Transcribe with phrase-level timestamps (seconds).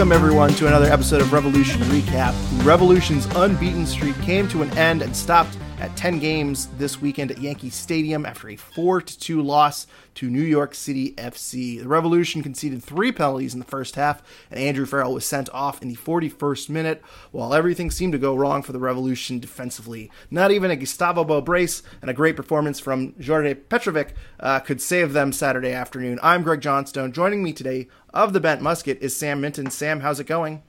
[0.00, 2.32] Welcome, everyone, to another episode of Revolution Recap.
[2.64, 7.40] Revolution's unbeaten streak came to an end and stopped at 10 games this weekend at
[7.40, 11.80] Yankee Stadium after a 4 2 loss to New York City FC.
[11.80, 15.80] The Revolution conceded three penalties in the first half, and Andrew Farrell was sent off
[15.80, 20.10] in the 41st minute, while everything seemed to go wrong for the Revolution defensively.
[20.30, 24.82] Not even a Gustavo Bou brace and a great performance from Djordje Petrovic uh, could
[24.82, 26.20] save them Saturday afternoon.
[26.22, 27.12] I'm Greg Johnstone.
[27.12, 29.70] Joining me today of the Bent Musket is Sam Minton.
[29.70, 30.62] Sam, how's it going?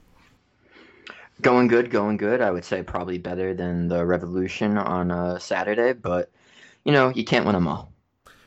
[1.41, 2.41] Going good, going good.
[2.41, 6.29] I would say probably better than the Revolution on uh, Saturday, but
[6.83, 7.91] you know you can't win them all.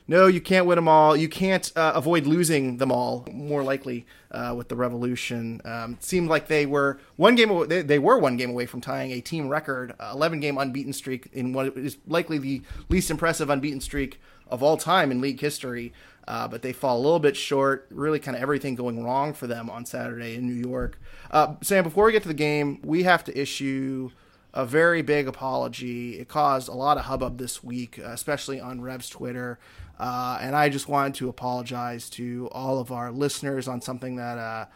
[0.07, 1.17] No, you can't win them all.
[1.17, 3.27] You can't uh, avoid losing them all.
[3.33, 7.51] More likely uh, with the Revolution, um, seemed like they were one game.
[7.51, 10.59] Away, they, they, were one game away from tying a team record, uh, eleven game
[10.59, 15.21] unbeaten streak in what is likely the least impressive unbeaten streak of all time in
[15.21, 15.93] league history.
[16.27, 17.87] Uh, but they fall a little bit short.
[17.91, 20.99] Really, kind of everything going wrong for them on Saturday in New York.
[21.31, 24.11] Uh, Sam, before we get to the game, we have to issue
[24.55, 26.19] a very big apology.
[26.19, 29.59] It caused a lot of hubbub this week, uh, especially on Rev's Twitter.
[29.99, 34.39] Uh, and I just wanted to apologize to all of our listeners on something that,
[34.39, 34.67] uh,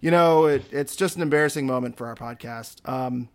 [0.00, 2.86] you know, it, it's just an embarrassing moment for our podcast.
[2.88, 3.28] Um,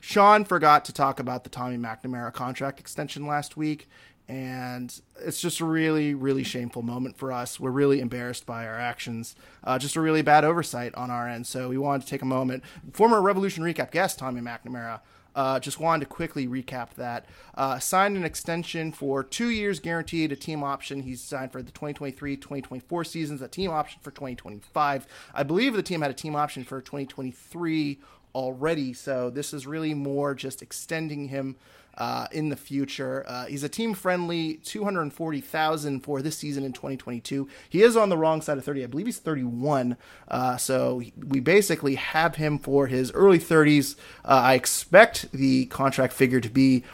[0.00, 3.88] Sean forgot to talk about the Tommy McNamara contract extension last week,
[4.28, 8.78] and it's just a really really shameful moment for us we're really embarrassed by our
[8.78, 12.22] actions uh, just a really bad oversight on our end so we wanted to take
[12.22, 12.62] a moment
[12.92, 15.00] former revolution recap guest tommy mcnamara
[15.34, 17.26] uh, just wanted to quickly recap that.
[17.54, 21.02] Uh, signed an extension for two years guaranteed, a team option.
[21.02, 25.06] He's signed for the 2023 2024 seasons, a team option for 2025.
[25.34, 27.98] I believe the team had a team option for 2023
[28.34, 31.56] already, so this is really more just extending him
[31.96, 33.24] uh, in the future.
[33.26, 37.48] Uh, he's a team friendly 240,000 for this season in 2022.
[37.68, 38.84] He is on the wrong side of 30.
[38.84, 39.96] I believe he's 31.
[40.28, 43.96] Uh, so we basically have him for his early 30s.
[44.24, 46.84] Uh, I expect the contract figure to be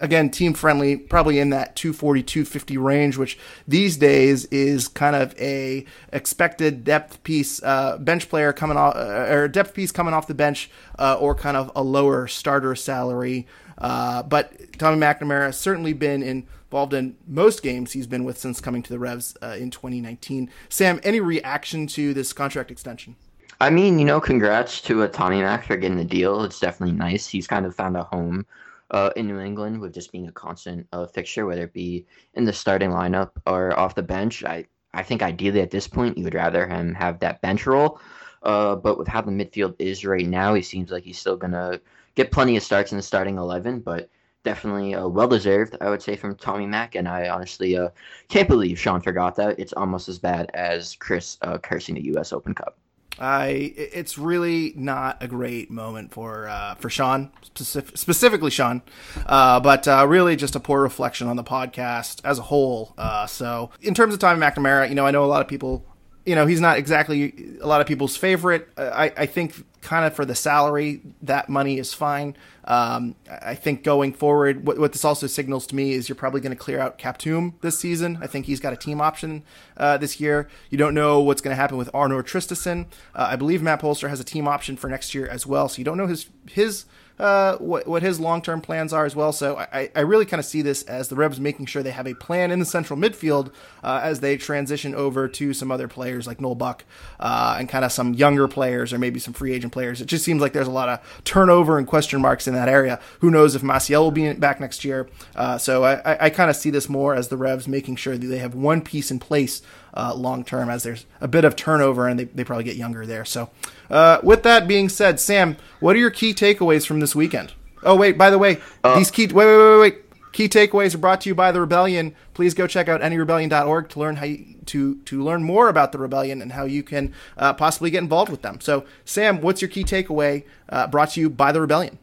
[0.00, 5.38] again team friendly probably in that 240 250 range which these days is kind of
[5.40, 10.26] a expected depth piece uh, bench player coming off uh, or depth piece coming off
[10.26, 13.46] the bench uh, or kind of a lower starter salary
[13.78, 18.60] uh, but Tommy McNamara has certainly been involved in most games he's been with since
[18.60, 20.50] coming to the Revs uh, in 2019.
[20.68, 23.16] Sam, any reaction to this contract extension?
[23.60, 26.44] I mean, you know, congrats to uh, Tommy Mac for getting the deal.
[26.44, 27.26] It's definitely nice.
[27.26, 28.46] He's kind of found a home
[28.90, 32.44] uh, in New England with just being a constant uh, fixture, whether it be in
[32.44, 34.44] the starting lineup or off the bench.
[34.44, 38.00] I, I think ideally at this point, you would rather him have that bench role.
[38.42, 41.52] Uh, but with how the midfield is right now, he seems like he's still going
[41.52, 41.80] to
[42.14, 44.08] get plenty of starts in the starting 11, but
[44.44, 46.94] definitely uh, well deserved, I would say, from Tommy Mack.
[46.94, 47.88] And I honestly uh,
[48.28, 49.58] can't believe Sean forgot that.
[49.58, 52.32] It's almost as bad as Chris uh, cursing the U.S.
[52.32, 52.78] Open Cup.
[53.18, 58.82] I it's really not a great moment for uh, for Sean specific, specifically Sean,
[59.26, 62.94] uh, but uh, really just a poor reflection on the podcast as a whole.
[62.98, 65.84] Uh, so in terms of Tommy McNamara, you know I know a lot of people
[66.26, 68.68] you know, he's not exactly a lot of people's favorite.
[68.76, 72.36] I, I think kind of for the salary, that money is fine.
[72.64, 76.40] Um, I think going forward, what, what, this also signals to me is you're probably
[76.40, 78.18] going to clear out Kaptoum this season.
[78.20, 79.44] I think he's got a team option
[79.76, 80.48] uh, this year.
[80.70, 82.86] You don't know what's going to happen with Arnor Traustason.
[83.14, 85.68] Uh, I believe Matt Polster has a team option for next year as well.
[85.68, 86.84] So you don't know his his
[87.18, 89.32] uh, what, what his long term plans are as well.
[89.32, 92.06] So I, I really kind of see this as the Revs making sure they have
[92.06, 93.52] a plan in the central midfield
[93.82, 96.84] uh, as they transition over to some other players like Noel Buck
[97.18, 100.00] uh, and kind of some younger players or maybe some free agent players.
[100.00, 103.00] It just seems like there's a lot of turnover and question marks in that area.
[103.20, 105.08] Who knows if Maciel will be back next year?
[105.34, 108.26] Uh, so I, I kind of see this more as the Revs making sure that
[108.26, 109.62] they have one piece in place
[109.96, 113.06] uh, long term as there's a bit of turnover and they, they probably get younger
[113.06, 113.24] there.
[113.24, 113.50] So,
[113.90, 117.54] uh, with that being said, Sam, what are your key takeaways from this weekend?
[117.82, 120.02] Oh, wait, by the way, Uh, these key, wait, wait, wait, wait.
[120.32, 122.14] Key takeaways are brought to you by the Rebellion.
[122.34, 125.98] Please go check out nerebellion.org to learn how you, to to learn more about the
[125.98, 128.60] Rebellion and how you can uh, possibly get involved with them.
[128.60, 131.98] So, Sam, what's your key takeaway uh, brought to you by the Rebellion?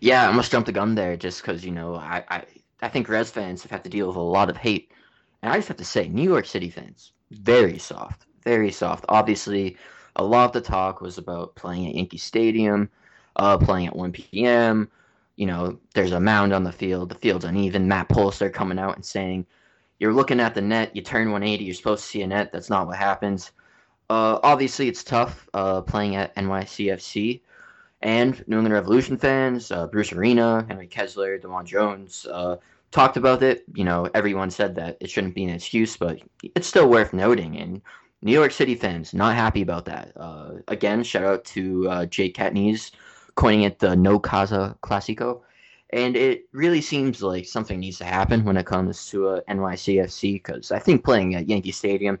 [0.00, 2.44] Yeah, I almost jumped the gun there just because, you know, I, I,
[2.82, 4.92] I think Res fans have had to deal with a lot of hate.
[5.42, 9.04] And I just have to say, New York City fans, very soft, very soft.
[9.08, 9.76] Obviously,
[10.16, 12.90] a lot of the talk was about playing at Yankee Stadium,
[13.36, 14.90] uh, playing at 1 p.m.
[15.36, 17.86] You know, there's a mound on the field, the field's uneven.
[17.86, 19.46] Matt Polster coming out and saying,
[20.00, 22.50] You're looking at the net, you turn 180, you're supposed to see a net.
[22.52, 23.52] That's not what happens.
[24.10, 27.42] Uh, obviously, it's tough uh, playing at NYCFC
[28.00, 32.56] and New England Revolution fans, uh, Bruce Arena, Henry Kessler, DeJuan Jones, uh,
[32.90, 33.64] talked about it.
[33.74, 37.58] You know, everyone said that it shouldn't be an excuse, but it's still worth noting.
[37.58, 37.82] And
[38.22, 40.12] New York City fans not happy about that.
[40.16, 42.92] Uh, again, shout out to uh, Jake Katniss
[43.34, 45.42] coining it the No Casa Classico.
[45.90, 50.34] And it really seems like something needs to happen when it comes to a NYCFC
[50.34, 52.18] because I think playing at Yankee Stadium,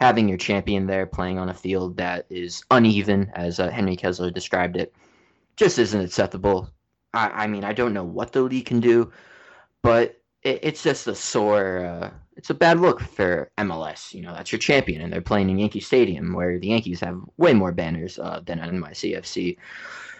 [0.00, 4.30] having your champion there playing on a field that is uneven, as uh, Henry Kessler
[4.30, 4.92] described it,
[5.58, 6.70] just isn't acceptable.
[7.12, 9.12] I, I mean, I don't know what the league can do,
[9.82, 11.84] but it, it's just a sore.
[11.84, 14.14] Uh, it's a bad look for MLS.
[14.14, 17.20] You know, that's your champion, and they're playing in Yankee Stadium, where the Yankees have
[17.36, 19.56] way more banners uh, than NYCFC.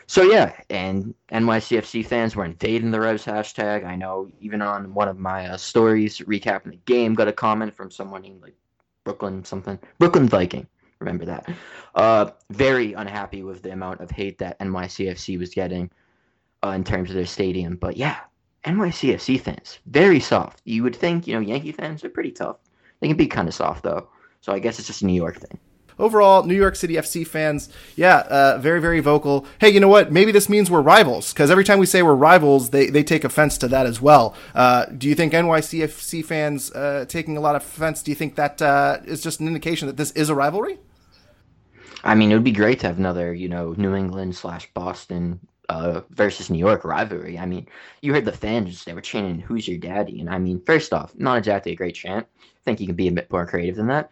[0.06, 3.84] So yeah, and NYCFC fans were invading the Revs hashtag.
[3.84, 7.76] I know even on one of my uh, stories recapping the game, got a comment
[7.76, 8.56] from someone named like
[9.04, 10.66] Brooklyn something, Brooklyn Viking.
[11.00, 11.48] Remember that.
[11.94, 15.90] Uh, very unhappy with the amount of hate that NYCFC was getting
[16.64, 17.76] uh, in terms of their stadium.
[17.76, 18.18] But yeah,
[18.64, 20.60] NYCFC fans very soft.
[20.64, 22.56] You would think you know Yankee fans are pretty tough.
[23.00, 24.08] They can be kind of soft though.
[24.40, 25.58] So I guess it's just a New York thing
[25.98, 29.46] overall, New York City FC fans, yeah, uh, very, very vocal.
[29.60, 30.12] Hey, you know what?
[30.12, 33.24] Maybe this means we're rivals because every time we say we're rivals, they, they take
[33.24, 34.34] offense to that as well.
[34.54, 38.02] Uh, do you think NYCFC fans uh, taking a lot of offense?
[38.02, 40.78] Do you think that uh, is just an indication that this is a rivalry?
[42.08, 45.40] I mean, it would be great to have another, you know, New England slash Boston
[45.68, 47.38] uh, versus New York rivalry.
[47.38, 47.66] I mean,
[48.00, 51.12] you heard the fans; they were chanting "Who's your daddy?" And I mean, first off,
[51.16, 52.26] not exactly a great chant.
[52.40, 54.10] I think you can be a bit more creative than that.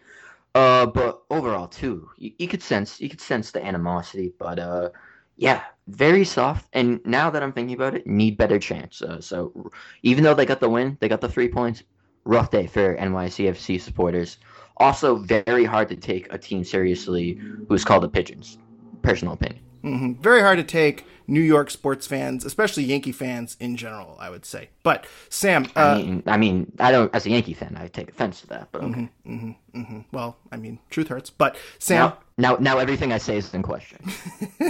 [0.54, 4.34] Uh, but overall too, you, you could sense you could sense the animosity.
[4.38, 4.90] But uh,
[5.38, 6.68] yeah, very soft.
[6.74, 9.00] And now that I'm thinking about it, need better chance.
[9.00, 9.70] Uh, so
[10.02, 11.82] even though they got the win, they got the three points.
[12.24, 14.36] Rough day for NYCFC supporters.
[14.78, 18.58] Also, very hard to take a team seriously who's called the Pigeons.
[19.02, 19.62] Personal opinion.
[19.82, 20.20] Mm-hmm.
[20.20, 24.16] Very hard to take New York sports fans, especially Yankee fans in general.
[24.18, 24.70] I would say.
[24.82, 27.14] But Sam, uh, I mean, I mean, I don't.
[27.14, 28.68] As a Yankee fan, I take offense to that.
[28.72, 29.08] But okay.
[29.26, 30.00] Mm-hmm, mm-hmm, mm-hmm.
[30.12, 31.30] Well, I mean, truth hurts.
[31.30, 33.98] But Sam, now, now, now everything I say is in question.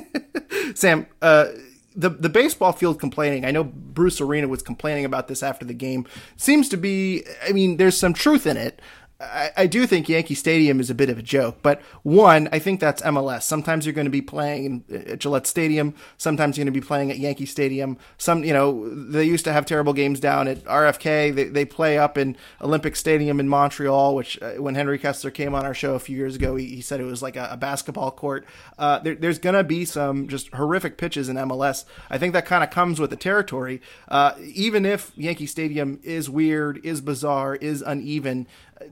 [0.74, 1.46] Sam, uh,
[1.94, 3.44] the the baseball field complaining.
[3.44, 6.06] I know Bruce Arena was complaining about this after the game.
[6.36, 7.24] Seems to be.
[7.46, 8.80] I mean, there's some truth in it.
[9.18, 12.58] I, I, do think Yankee Stadium is a bit of a joke, but one, I
[12.58, 13.44] think that's MLS.
[13.44, 15.94] Sometimes you're going to be playing at Gillette Stadium.
[16.18, 17.96] Sometimes you're going to be playing at Yankee Stadium.
[18.18, 21.34] Some, you know, they used to have terrible games down at RFK.
[21.34, 25.54] They, they play up in Olympic Stadium in Montreal, which uh, when Henry Kessler came
[25.54, 27.56] on our show a few years ago, he, he said it was like a, a
[27.56, 28.44] basketball court.
[28.78, 31.86] Uh, there, there's going to be some just horrific pitches in MLS.
[32.10, 33.80] I think that kind of comes with the territory.
[34.08, 38.46] Uh, even if Yankee Stadium is weird, is bizarre, is uneven,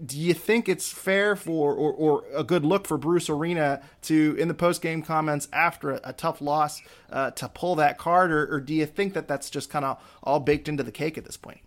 [0.05, 4.37] do you think it's fair for or, or a good look for Bruce Arena to
[4.39, 8.33] in the post game comments after a, a tough loss uh, to pull that card,
[8.33, 11.19] or, or, do you think that that's just kind of all baked into the cake
[11.19, 11.61] at this point?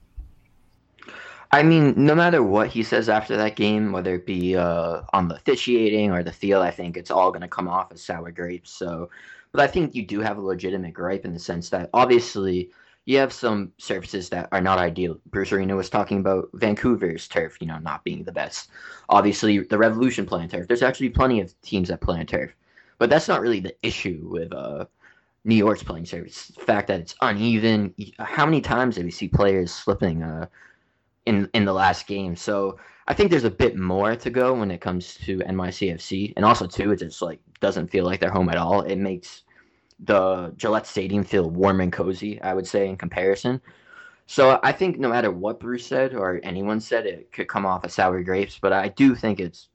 [1.51, 5.29] I mean, no matter what he says after that game, whether it be uh, on
[5.29, 8.31] the officiating or the field, I think it's all going to come off as sour
[8.31, 8.71] grapes.
[8.71, 9.09] So,
[9.53, 12.71] but I think you do have a legitimate gripe in the sense that obviously
[13.07, 15.17] you have some surfaces that are not ideal.
[15.27, 18.69] Bruce Arena was talking about Vancouver's turf, you know, not being the best.
[19.07, 20.67] Obviously, the Revolution playing turf.
[20.67, 22.53] There's actually plenty of teams that play on turf,
[22.97, 24.85] but that's not really the issue with uh,
[25.45, 26.47] New York's playing surface.
[26.47, 27.95] The fact that it's uneven.
[28.19, 30.47] How many times did we see players slipping uh,
[31.25, 32.35] in in the last game?
[32.35, 36.43] So I think there's a bit more to go when it comes to NYCFC, and
[36.43, 38.81] also too, it just like doesn't feel like they're home at all.
[38.81, 39.43] It makes
[39.99, 43.61] the Gillette Stadium feel warm and cozy, I would say, in comparison.
[44.27, 47.85] So I think no matter what Bruce said or anyone said, it could come off
[47.85, 48.59] as sour grapes.
[48.59, 49.69] But I do think it's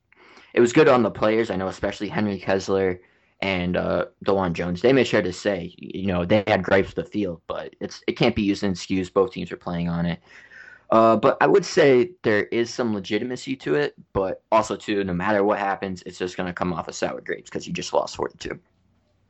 [0.55, 1.50] it was good on the players.
[1.50, 3.00] I know especially Henry Kessler
[3.41, 4.83] and uh, DeJuan Jones.
[4.83, 8.02] They made sure to say, you know, they had gripes with the field, but it's
[8.07, 9.11] it can't be used an excuse.
[9.11, 10.21] Both teams are playing on it.
[10.91, 15.14] Uh, but I would say there is some legitimacy to it, but also too, no
[15.14, 17.95] matter what happens, it's just going to come off as sour grapes because you just
[17.95, 18.61] lost 42.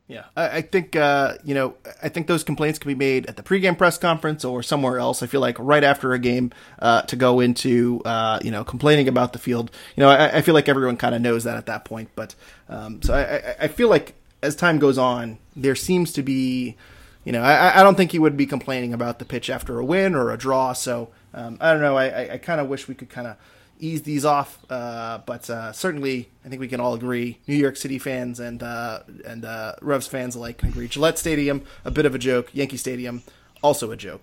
[0.07, 1.75] Yeah, I, I think uh, you know.
[2.01, 5.23] I think those complaints can be made at the pregame press conference or somewhere else.
[5.23, 9.07] I feel like right after a game uh, to go into uh, you know complaining
[9.07, 9.71] about the field.
[9.95, 12.09] You know, I, I feel like everyone kind of knows that at that point.
[12.15, 12.35] But
[12.67, 16.75] um, so I, I feel like as time goes on, there seems to be,
[17.23, 20.15] you know, I, don't think he would be complaining about the pitch after a win
[20.15, 20.73] or a draw.
[20.73, 21.97] So um, I don't know.
[21.97, 23.37] I kind of wish we could kind of
[23.83, 24.59] ease these off.
[24.69, 28.63] Uh, but uh, certainly, I think we can all agree, New York City fans and
[28.63, 30.87] uh, and uh, Revs fans alike can agree.
[30.87, 32.49] Gillette Stadium, a bit of a joke.
[32.53, 33.23] Yankee Stadium,
[33.61, 34.21] also a joke.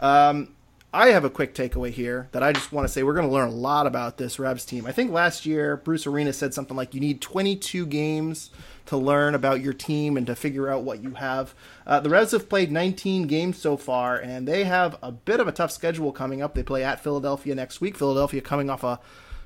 [0.00, 0.48] Um,
[0.94, 3.32] I have a quick takeaway here that I just want to say we're going to
[3.32, 4.84] learn a lot about this Revs team.
[4.84, 8.50] I think last year Bruce Arena said something like you need 22 games
[8.86, 11.54] to learn about your team and to figure out what you have.
[11.86, 15.48] Uh, the Revs have played 19 games so far, and they have a bit of
[15.48, 16.54] a tough schedule coming up.
[16.54, 17.96] They play at Philadelphia next week.
[17.96, 19.00] Philadelphia coming off a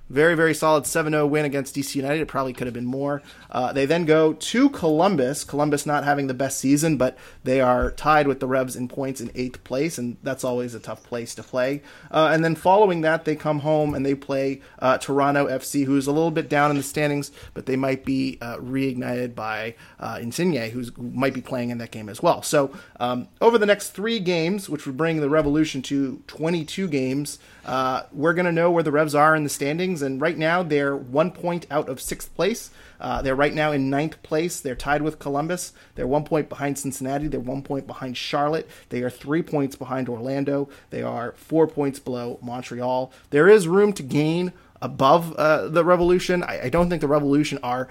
[0.08, 2.20] very, very solid 7 0 win against DC United.
[2.20, 3.22] It probably could have been more.
[3.50, 5.44] Uh, they then go to Columbus.
[5.44, 9.20] Columbus not having the best season, but they are tied with the Revs in points
[9.20, 11.82] in eighth place, and that's always a tough place to play.
[12.10, 16.06] Uh, and then following that, they come home and they play uh, Toronto FC, who's
[16.06, 20.18] a little bit down in the standings, but they might be uh, reignited by uh,
[20.20, 22.42] Insigne, who might be playing in that game as well.
[22.42, 22.70] So
[23.00, 28.04] um, over the next three games, which would bring the Revolution to 22 games, uh,
[28.12, 30.96] we're going to know where the Revs are in the standings, and right now they're
[30.96, 32.70] one point out of sixth place.
[33.00, 34.60] Uh, they're right now in ninth place.
[34.60, 35.72] They're tied with Columbus.
[35.96, 37.26] They're one point behind Cincinnati.
[37.26, 38.70] They're one point behind Charlotte.
[38.88, 40.68] They are three points behind Orlando.
[40.90, 43.12] They are four points below Montreal.
[43.30, 46.44] There is room to gain above uh, the Revolution.
[46.44, 47.88] I, I don't think the Revolution are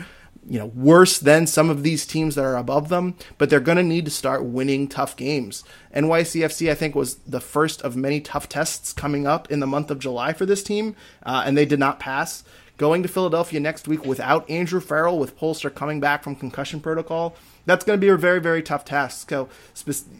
[0.48, 3.78] you know worse than some of these teams that are above them, but they're going
[3.78, 5.64] to need to start winning tough games.
[5.96, 9.90] NYCFC, I think, was the first of many tough tests coming up in the month
[9.90, 12.44] of July for this team, uh, and they did not pass.
[12.78, 17.36] Going to Philadelphia next week without Andrew Farrell, with Polster coming back from concussion protocol,
[17.66, 19.30] that's going to be a very, very tough task.
[19.30, 19.48] So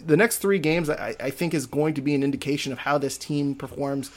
[0.06, 2.98] the next three games, I, I think, is going to be an indication of how
[2.98, 4.10] this team performs.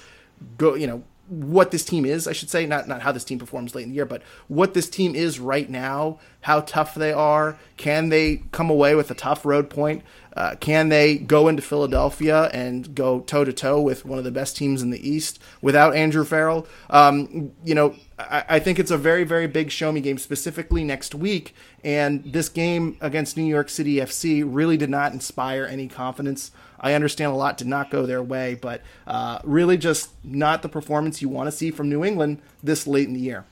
[0.57, 3.39] Go, you know, what this team is, I should say, not not how this team
[3.39, 7.13] performs late in the year, but what this team is right now, how tough they
[7.13, 7.59] are.
[7.77, 10.03] Can they come away with a tough road point?
[10.39, 14.31] Uh, can they go into Philadelphia and go toe to toe with one of the
[14.31, 16.67] best teams in the East without Andrew Farrell?
[16.91, 20.85] Um, you know, I, I, think it's a very, very big show me game, specifically
[20.85, 21.55] next week.
[21.83, 26.53] And this game against New York City FC really did not inspire any confidence.
[26.81, 30.69] I understand a lot did not go their way, but uh, really just not the
[30.69, 33.45] performance you want to see from New England this late in the year.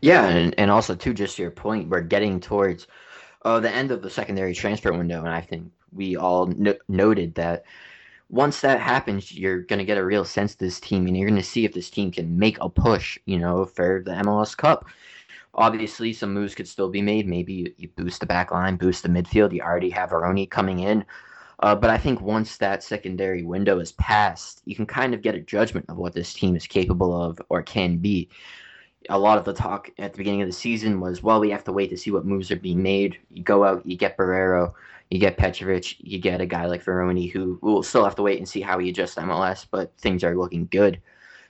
[0.00, 2.86] Yeah, and, and also, too, just your point, we're getting towards
[3.44, 7.34] uh, the end of the secondary transfer window, and I think we all no- noted
[7.34, 7.64] that
[8.30, 11.28] once that happens, you're going to get a real sense of this team, and you're
[11.28, 14.56] going to see if this team can make a push, you know, for the MLS
[14.56, 14.86] Cup.
[15.54, 17.26] Obviously, some moves could still be made.
[17.26, 19.52] Maybe you boost the back line, boost the midfield.
[19.52, 21.04] You already have Vrioni coming in.
[21.60, 25.34] Uh, but I think once that secondary window is passed, you can kind of get
[25.34, 28.30] a judgment of what this team is capable of or can be
[29.08, 31.64] a lot of the talk at the beginning of the season was, well, we have
[31.64, 33.18] to wait to see what moves are being made.
[33.30, 34.72] You go out, you get Barrero,
[35.10, 38.38] you get Petrovic, you get a guy like Vrioni, who will still have to wait
[38.38, 41.00] and see how he adjusts MLS, but things are looking good.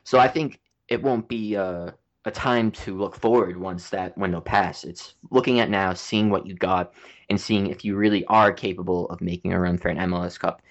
[0.05, 1.95] So I think it won't be a,
[2.30, 4.90] a time to look forward once that window passes.
[4.90, 6.92] It's looking at now, seeing what you got,
[7.28, 10.62] and seeing if you really are capable of making a run for an MLS Cup.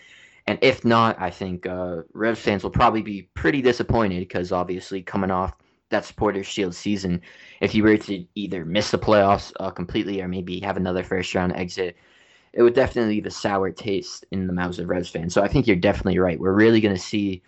[0.47, 5.01] And if not, I think uh, Revs fans will probably be pretty disappointed because obviously
[5.01, 5.53] coming off–
[5.89, 7.21] that Supporters shield season,
[7.61, 11.33] if you were to either miss the playoffs uh, completely or maybe have another first
[11.35, 11.97] round exit,
[12.53, 15.33] it would definitely leave a sour taste in the mouths of Revs fans.
[15.33, 16.39] So I think you're definitely right.
[16.39, 17.43] We're really going to see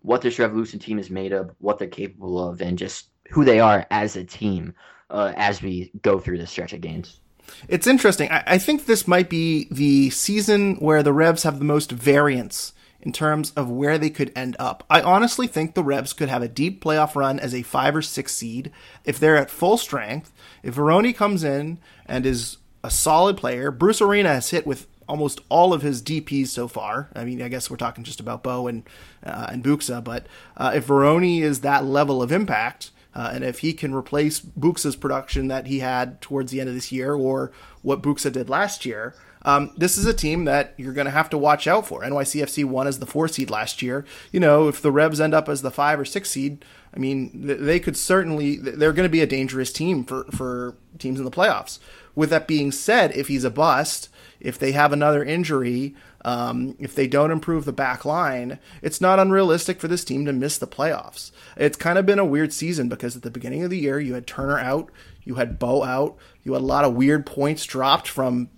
[0.00, 3.60] what this Revolution team is made of, what they're capable of, and just who they
[3.60, 4.74] are as a team
[5.10, 7.20] uh, as we go through this stretch of games.
[7.68, 8.30] It's interesting.
[8.30, 12.72] I, I think this might be the season where the Revs have the most variance
[13.00, 14.84] in terms of where they could end up.
[14.90, 18.02] I honestly think the Revs could have a deep playoff run as a five or
[18.02, 18.72] six seed
[19.04, 20.32] if they're at full strength.
[20.62, 25.40] If Vrioni comes in and is a solid player, Bruce Arena has hit with almost
[25.48, 27.10] all of his DPs so far.
[27.14, 28.82] I mean, I guess we're talking just about Bou and
[29.24, 33.60] uh, and Buksa, but uh, if Vrioni is that level of impact, uh, and if
[33.60, 37.50] he can replace Buksa's production that he had towards the end of this year, or
[37.80, 41.30] what Buksa did last year, um, this is a team that you're going to have
[41.30, 42.02] to watch out for.
[42.02, 44.04] NYCFC won as the four seed last year.
[44.32, 46.62] You know, if the Revs end up as the five or six seed,
[46.94, 51.18] I mean, they could certainly, they're going to be a dangerous team for, for teams
[51.18, 51.78] in the playoffs.
[52.14, 55.94] With that being said, if he's a bust, if they have another injury,
[56.26, 60.32] um, if they don't improve the back line, it's not unrealistic for this team to
[60.32, 61.30] miss the playoffs.
[61.56, 64.14] It's kind of been a weird season because at the beginning of the year, you
[64.14, 64.90] had Turner out,
[65.22, 68.50] you had Bou out, you had a lot of weird points dropped from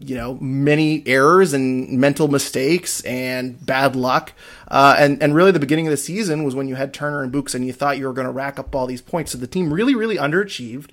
[0.00, 4.32] you know many errors and mental mistakes and bad luck.
[4.66, 7.30] Uh, and and really the beginning of the season was when you had Turner and
[7.30, 9.30] Books and you thought you were going to rack up all these points.
[9.30, 10.90] So the team really really underachieved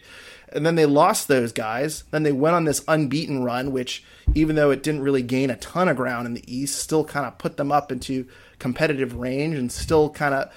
[0.54, 4.56] and then they lost those guys then they went on this unbeaten run which even
[4.56, 7.38] though it didn't really gain a ton of ground in the east still kind of
[7.38, 8.28] put them up into
[8.60, 10.52] competitive range and still kind of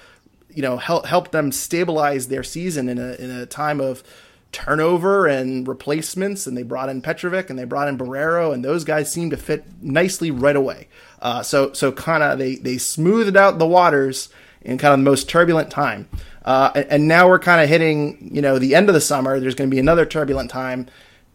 [0.49, 4.03] you know help help them stabilize their season in a in a time of
[4.51, 8.83] turnover and replacements, and they brought in Petrovic and they brought in Barrero, and those
[8.83, 10.87] guys seemed to fit nicely right away.
[11.21, 14.29] Uh, so so kind of they they smoothed out the waters
[14.67, 16.07] in kind of the most turbulent time,
[16.45, 19.39] uh, and, now we're kind of hitting you know the end of the summer.
[19.39, 20.87] There's going to be another turbulent time.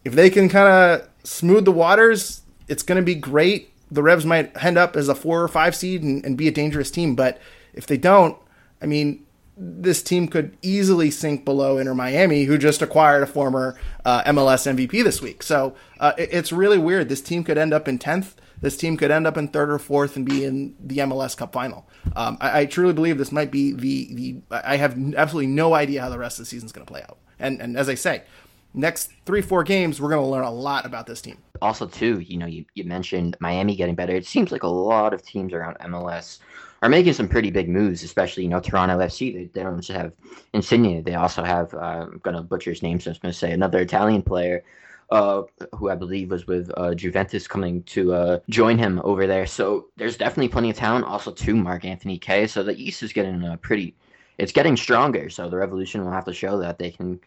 [0.05, 3.71] If they can kind of smooth the waters, it's going to be great.
[3.91, 6.51] The Revs might end up as a four or five seed and, and be a
[6.51, 7.41] dangerous team, but
[7.73, 8.37] if they don't,
[8.81, 9.25] I mean,
[9.55, 14.71] this team could easily sink below Inter Miami, who just acquired a former uh, MLS
[14.71, 15.43] MVP this week.
[15.43, 17.09] So uh, it, it's really weird.
[17.09, 18.35] This team could end up in tenth.
[18.63, 21.51] This team could end up in third or fourth and be in the MLS Cup
[21.51, 21.85] final.
[22.15, 24.41] Um, I, I, truly believe this might be the the.
[24.65, 27.01] I have absolutely no idea how the rest of the season is going to play
[27.01, 27.17] out.
[27.39, 28.23] And and as I say,
[28.73, 31.39] next three four games, we're going to learn a lot about this team.
[31.61, 34.15] Also, too, you know, you, you mentioned Miami getting better.
[34.15, 36.39] It seems like a lot of teams around MLS
[36.81, 39.33] are making some pretty big moves, especially, you know, Toronto FC.
[39.33, 40.13] They, they don't just have
[40.53, 41.03] Insigne.
[41.03, 43.51] They also have, uh, I'm going to butcher his name, so I'm going to say
[43.51, 44.63] another Italian player
[45.13, 45.43] uh,
[45.75, 49.45] who I believe was with uh, Juventus coming to uh, join him over there.
[49.45, 51.05] So there's definitely plenty of talent.
[51.05, 52.47] Also, to Mark Anthony Kaye.
[52.47, 53.95] So the East is getting a pretty,
[54.39, 55.29] it's getting stronger.
[55.29, 57.19] So the Revolution will have to show that they can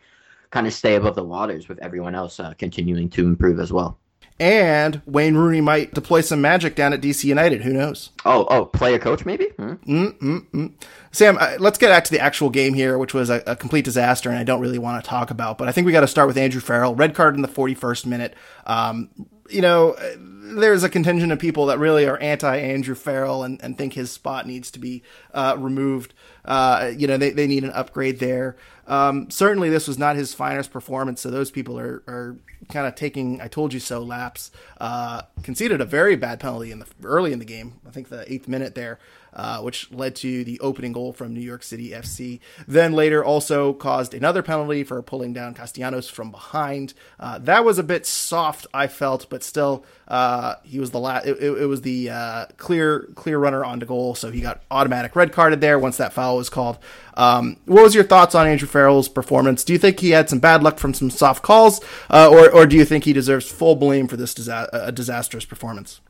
[0.50, 3.97] kind of stay above the waters with everyone else uh, continuing to improve as well.
[4.38, 7.62] And Wayne Rooney might deploy some magic down at DC United.
[7.62, 8.11] Who knows?
[8.26, 9.47] Oh, oh, play a coach maybe.
[9.57, 9.73] Hmm?
[9.87, 10.73] Mm-mm-mm.
[11.11, 13.87] Sam, uh, let's get back to the actual game here, which was a, a, complete
[13.87, 15.57] disaster, and I don't really want to talk about.
[15.57, 16.95] But I think we got to start with Andrew Farrell.
[16.95, 18.35] Red card in the 41st minute.
[18.66, 19.09] Um,
[19.49, 23.76] you know, there's a contingent of people that really are anti Andrew Farrell and, and
[23.76, 25.02] think his spot needs to be
[25.37, 26.15] uh, removed.
[26.45, 28.56] Uh, you know, they, they need an upgrade there.
[28.89, 32.37] Um, certainly, this was not his finest performance, so those people are, are
[32.69, 34.50] kind of taking "I told you so" laps.
[34.80, 37.80] Uh, conceded a very bad penalty in the early in the game.
[37.87, 38.99] I think the eighth minute there
[39.37, 42.41] uh, which led to the opening goal from New York City FC.
[42.67, 46.95] Then later also caused another penalty for pulling down Castellanos from behind.
[47.21, 51.26] Uh, that was a bit soft, I felt, but still, uh, he was the last.
[51.26, 55.25] It, it, was the uh, clear clear runner onto goal, so he got automatic red
[55.32, 56.78] carded there once that foul was called.
[57.15, 59.65] Um, what was your thoughts on Andrew Farrell's performance?
[59.65, 62.67] Do you think he had some bad luck from some soft calls, uh, or or
[62.67, 66.00] do you think he deserves full blame for this disa- disastrous performance?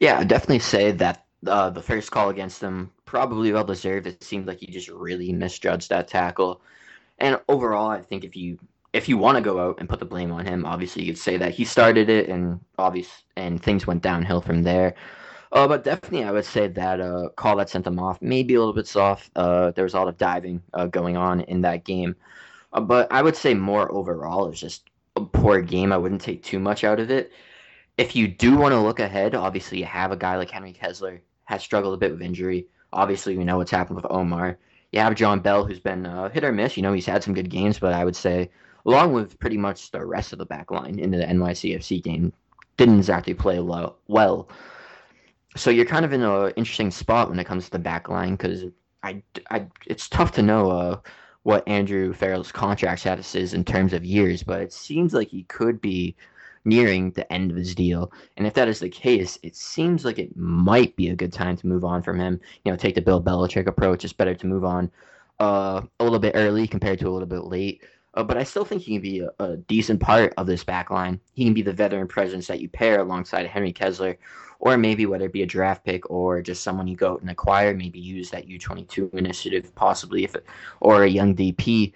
[0.00, 4.06] Yeah, I definitely say that uh, the first call against him probably well deserved.
[4.06, 6.62] It seemed like he just really misjudged that tackle.
[7.18, 8.58] And overall, I think if you
[8.92, 11.20] if you want to go out and put the blame on him, obviously you could
[11.20, 14.94] say that he started it, and obvious and things went downhill from there.
[15.52, 18.58] Uh, but definitely, I would say that uh, call that sent them off maybe a
[18.58, 19.30] little bit soft.
[19.36, 22.16] Uh, there was a lot of diving uh, going on in that game,
[22.72, 25.92] uh, but I would say more overall it's just a poor game.
[25.92, 27.32] I wouldn't take too much out of it.
[27.98, 31.20] If you do want to look ahead, obviously you have a guy like Henry Kessler
[31.44, 32.66] has struggled a bit with injury.
[32.94, 34.58] Obviously, we know what's happened with Omar.
[34.92, 36.78] You have John Bell, who's been uh, hit or miss.
[36.78, 38.50] You know, he's had some good games, but I would say,
[38.86, 42.32] along with pretty much the rest of the back line in the NYCFC game,
[42.78, 44.48] didn't exactly play low, well.
[45.56, 48.32] So you're kind of in an interesting spot when it comes to the back line
[48.32, 48.64] because
[49.02, 51.00] I, I, it's tough to know uh,
[51.42, 55.42] what Andrew Farrell's contract status is in terms of years, but it seems like he
[55.44, 56.16] could be
[56.64, 58.12] nearing the end of his deal.
[58.36, 61.56] And if that is the case, it seems like it might be a good time
[61.56, 62.40] to move on from him.
[62.64, 64.04] You know, take the Bill Belichick approach.
[64.04, 64.90] It's better to move on
[65.40, 67.82] uh, a little bit early compared to a little bit late.
[68.14, 70.90] Uh, but I still think he can be a, a, decent part of this back
[70.90, 71.18] line.
[71.32, 74.18] He can be the veteran presence that you pair alongside Henry Kessler,
[74.62, 77.28] or maybe whether it be a draft pick or just someone you go out and
[77.28, 80.46] acquire, maybe use that U22 initiative possibly, if it,
[80.80, 81.92] or a young DP.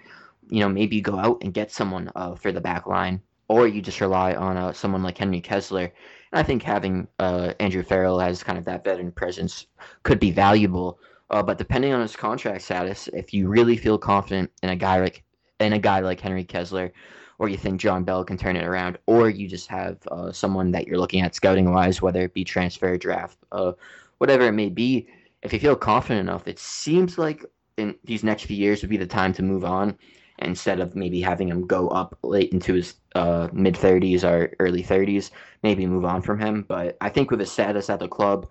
[0.49, 3.69] You know, maybe you go out and get someone uh, for the back line or
[3.69, 5.93] you just rely on uh, someone like Henry Kessler.
[6.33, 9.67] And I think having uh, Andrew Farrell as kind of that veteran presence
[10.03, 10.99] could be valuable.
[11.29, 14.99] Uh, but depending on his contract status, if you really feel confident in a guy
[14.99, 15.23] like
[15.59, 16.91] in a guy like Henry Kessler,
[17.39, 20.71] or you think John Bell can turn it around, or you just have uh, someone
[20.71, 23.73] that you're looking at scouting wise, whether it be transfer, draft, uh,
[24.17, 25.07] whatever it may be.
[25.43, 27.45] If you feel confident enough, it seems like
[27.77, 29.97] in these next few years would be the time to move on
[30.39, 34.83] instead of maybe having him go up late into his uh, mid 30s or early
[34.83, 35.31] 30s,
[35.63, 36.65] maybe move on from him.
[36.67, 38.47] But I think with his status at the club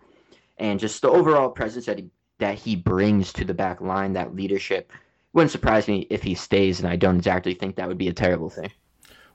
[0.58, 4.34] and just the overall presence that he, that he brings to the back line, that
[4.34, 4.92] leadership,
[5.36, 6.80] wouldn't surprise me if he stays.
[6.80, 8.72] And I don't exactly think that would be a terrible thing.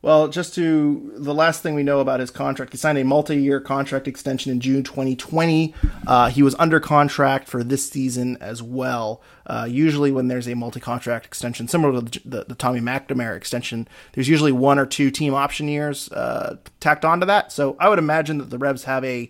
[0.02, 3.60] Well, just to the last thing we know about his contract, he signed a multi-year
[3.60, 5.76] contract extension in June 2020.
[6.08, 9.22] Uh, he was under contract for this season as well.
[9.46, 13.88] Uh, usually, when there's a multi-contract extension, similar to the, the, the, Tommy McNamara extension,
[14.14, 17.52] there's usually one or two team option years uh, tacked onto that.
[17.52, 19.30] So I would imagine that the Revs have a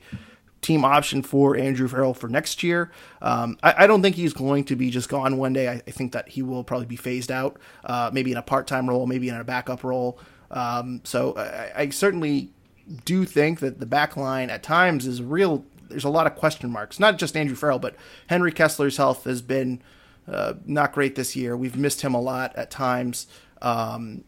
[0.62, 2.92] team option for Andrew Farrell for next year.
[3.22, 5.68] Um, I, I, don't think he's going to be just gone one day.
[5.68, 8.88] I, I think that he will probably be phased out, uh, maybe in a part-time
[8.88, 10.20] role, maybe in a backup role.
[10.52, 12.52] Um, so I, I, certainly
[13.06, 15.64] do think that the back line at times is real.
[15.88, 17.00] There's a lot of question marks.
[17.00, 17.96] Not just Andrew Farrell, but
[18.28, 19.82] Henry Kessler's health has been
[20.28, 21.56] uh, not great this year.
[21.56, 23.28] We've missed him a lot at times.
[23.62, 24.24] Um,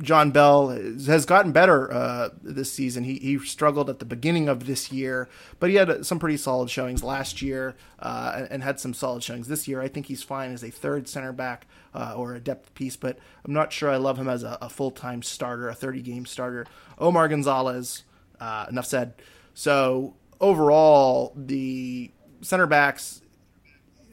[0.00, 3.04] John Bell has gotten better uh, this season.
[3.04, 5.28] He, he struggled at the beginning of this year,
[5.60, 9.46] but he had some pretty solid showings last year uh, and, had some solid showings
[9.46, 9.80] this year.
[9.80, 13.18] I think he's fine as a third center back uh, or a depth piece, but
[13.44, 16.26] I'm not sure I love him as a, a full time starter, a 30 game
[16.26, 16.66] starter.
[16.98, 18.02] Omar Gonzalez,
[18.40, 19.14] uh, enough said.
[19.54, 23.21] So overall, the center backs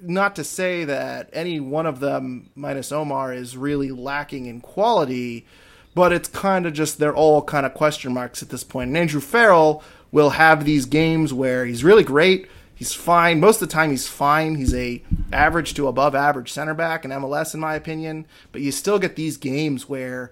[0.02, 5.46] not to say that any one of them minus Omar is really lacking in quality,
[5.94, 8.90] but it's kind of just they're all kind of question marks at this point.
[8.90, 13.40] And Andrew Farrell will have these games where he's really great, he's fine.
[13.40, 14.56] Most of the time he's fine.
[14.56, 18.72] He's a average to above average center back in MLS in my opinion, but you
[18.72, 20.32] still get these games where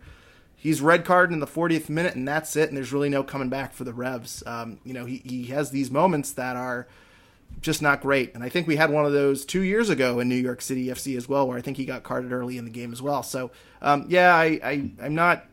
[0.55, 3.49] he's red carded in the 40th minute and that's it and there's really no coming
[3.49, 4.43] back for the Revs.
[4.45, 6.87] Um, you know, he, he has these moments that are
[7.61, 8.33] just not great.
[8.33, 10.87] And I think we had one of those two years ago in New York City
[10.87, 13.23] FC as well, where I think he got carded early in the game as well.
[13.23, 15.45] So um, yeah, I, I I'm not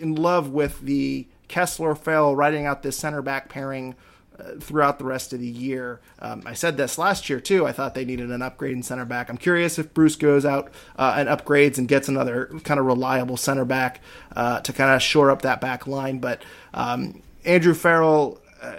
[0.00, 3.94] in love with the Kessler Farrell writing out this center back pairing.
[4.36, 7.68] Uh, throughout the rest of the year, um, I said this last year too.
[7.68, 9.30] I thought they needed an upgrade in center back.
[9.30, 13.36] I'm curious if Bruce goes out uh, and upgrades and gets another kind of reliable
[13.36, 14.00] center back
[14.34, 16.18] uh, to kind of shore up that back line.
[16.18, 16.42] But
[16.72, 18.78] um, Andrew Farrell, uh,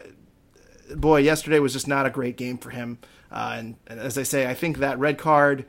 [0.96, 3.00] boy, yesterday was just not a great game for him.
[3.32, 5.66] Uh, and, and, as I say, I think that red card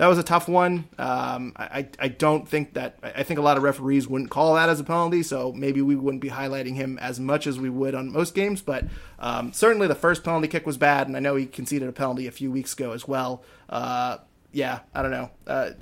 [0.00, 0.88] that was a tough one.
[0.98, 4.70] Um, I, I don't think that I think a lot of referees wouldn't call that
[4.70, 7.94] as a penalty, so maybe we wouldn't be highlighting him as much as we would
[7.94, 8.62] on most games.
[8.62, 8.86] But
[9.18, 12.26] um, certainly the first penalty kick was bad, and I know he conceded a penalty
[12.26, 13.44] a few weeks ago as well.
[13.68, 14.16] Uh,
[14.52, 15.30] yeah, I don't know.
[15.46, 15.72] Uh,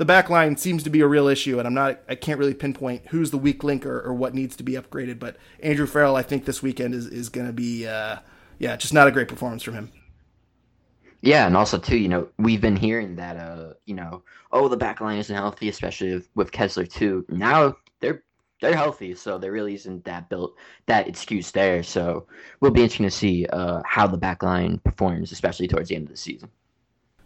[0.00, 2.54] the back line seems to be a real issue, and I'm not I can't really
[2.54, 5.18] pinpoint who's the weak link or, or what needs to be upgraded.
[5.18, 8.16] But Andrew Farrell, I think this weekend is is going to be uh,
[8.58, 9.92] yeah, just not a great performance from him.
[11.20, 14.76] Yeah, and also too, you know, we've been hearing that uh, you know, oh, the
[14.78, 17.26] back line isn't healthy, especially with, Kessler too.
[17.28, 18.22] Now they're
[18.62, 20.54] they're healthy, so there really isn't that built
[20.86, 21.82] that excuse there.
[21.82, 22.26] So
[22.60, 26.04] we'll be interesting to see uh, how the back line performs, especially towards the end
[26.04, 26.48] of the season.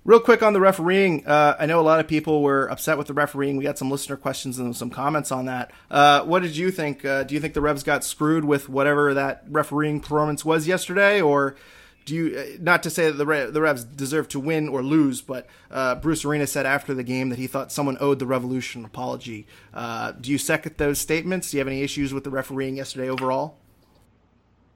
[0.04, 3.06] Real quick on the refereeing, uh, I know a lot of people were upset with
[3.06, 3.56] the refereeing.
[3.56, 5.70] We got some listener questions and some comments on that.
[5.90, 7.06] Uh, what did you think?
[7.06, 11.22] Uh, do you think the Revs got screwed with whatever that refereeing performance was yesterday,
[11.22, 11.56] or
[12.04, 12.36] do you?
[12.36, 15.46] Uh, not to say that the Re- the Revs deserve to win or lose, but
[15.70, 18.84] uh, Bruce Arena said after the game that he thought someone owed the Revolution an
[18.84, 19.46] apology.
[19.72, 21.50] Uh, do you second those statements?
[21.50, 23.56] Do you have any issues with the refereeing yesterday overall?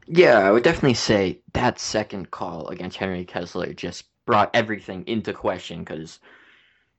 [0.07, 5.33] Yeah, I would definitely say that second call against Henry Kessler just brought everything into
[5.33, 6.21] question because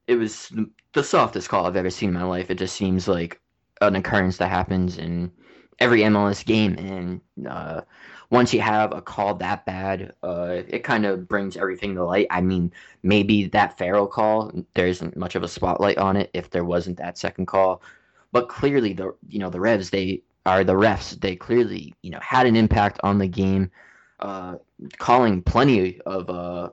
[0.08, 0.52] it was
[0.94, 2.50] the softest call I've ever seen in my life.
[2.50, 3.40] It just seems like
[3.82, 5.32] an occurrence that happens in
[5.78, 7.82] every MLS game, and uh,
[8.32, 12.26] once you have a call that bad, uh, it kind of brings everything to light.
[12.32, 16.50] I mean, maybe that Farrell call, there isn't much of a spotlight on it if
[16.50, 17.84] there wasn't that second call,
[18.32, 21.22] but clearly the you know the Revs they are the refs.
[21.22, 23.70] They clearly you know had an impact on the game,
[24.20, 24.56] uh,
[24.98, 26.70] calling plenty of uh,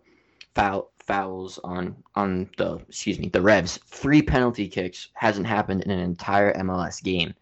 [0.56, 3.78] foul fouls on on the excuse me the Revs.
[3.88, 7.34] Three penalty kicks hasn't happened in an entire MLS game,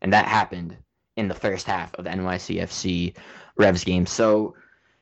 [0.00, 0.76] and that happened
[1.16, 3.14] in the first half of the NYCFC
[3.56, 4.06] Revs game.
[4.06, 4.56] So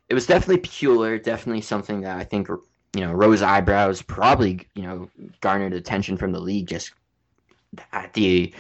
[0.09, 4.83] it was definitely peculiar, definitely something that I think you know rose eyebrows, probably you
[4.83, 5.09] know
[5.41, 6.93] garnered attention from the league just
[7.93, 8.53] at the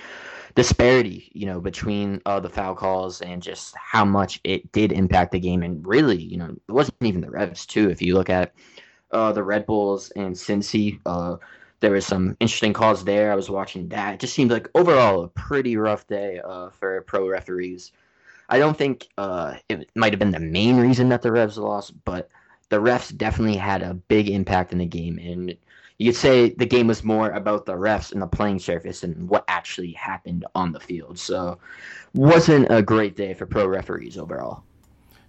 [0.55, 5.33] disparity, you know, between uh, the foul calls and just how much it did impact
[5.33, 5.62] the game.
[5.64, 7.90] And really, you know, it wasn't even the Revs too.
[7.90, 8.55] If you look at
[9.12, 11.37] uh, the Red Bulls and Cincy, uh,
[11.81, 13.33] there was some interesting calls there.
[13.33, 14.14] I was watching that.
[14.14, 17.92] It just seemed like overall a pretty rough day uh, for pro referees.
[18.49, 21.92] I don't think uh, it might have been the main reason that the Revs lost,
[22.05, 22.29] but
[22.68, 25.18] the refs definitely had a big impact in the game.
[25.18, 25.57] And
[25.99, 29.29] you could say the game was more about the refs and the playing surface and
[29.29, 31.18] what actually happened on the field.
[31.18, 31.59] So,
[32.14, 34.64] wasn't a great day for pro referees overall.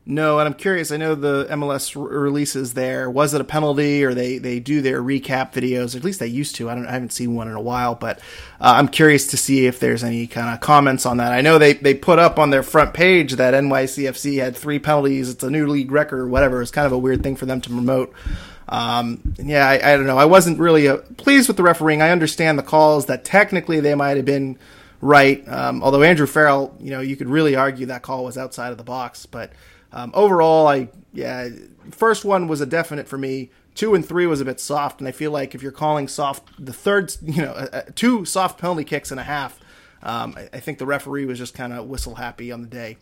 [0.03, 0.91] No, and I'm curious.
[0.91, 3.09] I know the MLS releases there.
[3.09, 5.95] Was it a penalty, or they they do their recap videos?
[5.95, 6.71] At least they used to.
[6.71, 6.87] I don't.
[6.87, 8.17] I haven't seen one in a while, but
[8.59, 11.31] uh, I'm curious to see if there's any kind of comments on that.
[11.31, 15.29] I know they they put up on their front page that NYCFC had three penalties.
[15.29, 16.63] It's a new league record, or whatever.
[16.63, 18.11] It's kind of a weird thing for them to promote.
[18.69, 20.17] Um, yeah, I, I, don't know.
[20.17, 22.01] I wasn't really uh, pleased with the refereeing.
[22.01, 24.57] I understand the calls that technically they might have been
[25.01, 25.47] right.
[25.47, 28.77] Um, although Andrew Farrell, you know, you could really argue that call was outside of
[28.77, 29.51] the box, but.
[29.93, 31.49] Um, overall, I yeah,
[31.91, 33.51] first one was a definite for me.
[33.75, 36.49] Two and three was a bit soft, and I feel like if you're calling soft
[36.63, 39.59] the third, you know, uh, uh two soft penalty kicks and a half,
[40.03, 42.97] um, I, I, think the referee was just kind of whistle happy on the day.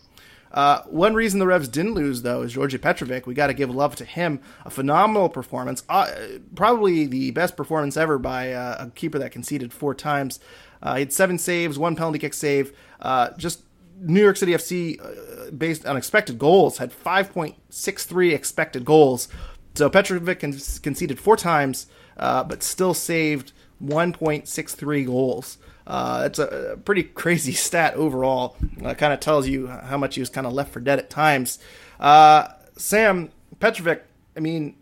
[0.52, 3.26] Uh, one reason the Revs didn't lose, though, is Djordje Petrovic.
[3.26, 4.40] We got to give love to him.
[4.64, 5.84] A phenomenal performance.
[5.88, 6.10] Uh,
[6.56, 10.40] probably the best performance ever by uh, a keeper that conceded four times.
[10.82, 12.72] Uh, he had seven saves, one penalty kick save.
[13.00, 13.62] Uh, just
[14.00, 19.28] New York City FC, uh, based on expected goals, had 5.63 expected goals.
[19.74, 25.58] So Petrovic con- conceded four times, uh, but still saved 1.63 goals.
[25.86, 28.56] Uh, it's a, pretty crazy stat overall.
[28.82, 31.10] Uh, kind of tells you how much he was kind of left for dead at
[31.10, 31.58] times.
[31.98, 34.02] Uh, Sam Petrovic,
[34.36, 34.76] I mean,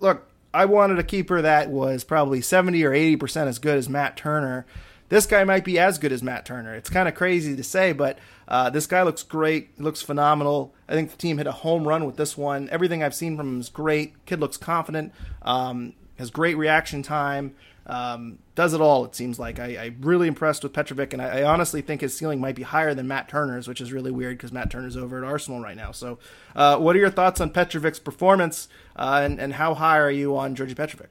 [0.00, 4.16] look, I wanted a keeper that was probably 70 or 80% as good as Matt
[4.16, 4.66] Turner
[5.14, 6.74] this guy might be as good as Matt Turner.
[6.74, 9.80] It's kind of crazy to say, but uh, this guy looks great.
[9.80, 10.74] looks phenomenal.
[10.88, 12.68] I think the team hit a home run with this one.
[12.70, 14.26] Everything I've seen from him is great.
[14.26, 15.12] Kid looks confident.
[15.42, 17.54] Um, has great reaction time.
[17.86, 19.04] Um, does it all.
[19.04, 22.16] It seems like I, am really impressed with Petrovic, and I, I, honestly think his
[22.16, 25.18] ceiling might be higher than Matt Turner's, which is really weird because Matt Turner's over
[25.18, 25.92] at Arsenal right now.
[25.92, 26.18] So,
[26.56, 30.34] uh, what are your thoughts on Petrovic's performance, uh, and, and how high are you
[30.36, 31.10] on Djordje Petrovic?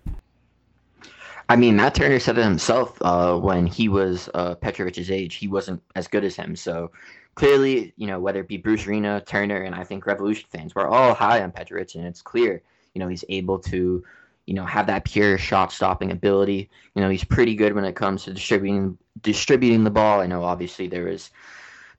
[1.49, 5.35] I mean, Matt Turner said it himself uh, when he was uh, Petrovic's age.
[5.35, 6.55] He wasn't as good as him.
[6.55, 6.91] So
[7.35, 10.87] clearly, you know, whether it be Bruce Arena, Turner, and I think Revolution fans, we're
[10.87, 12.61] all high on Petrovic, and it's clear,
[12.93, 14.03] you know, he's able to,
[14.45, 16.69] you know, have that pure shot stopping ability.
[16.95, 20.21] You know, he's pretty good when it comes to distributing distributing the ball.
[20.21, 21.29] I know obviously there is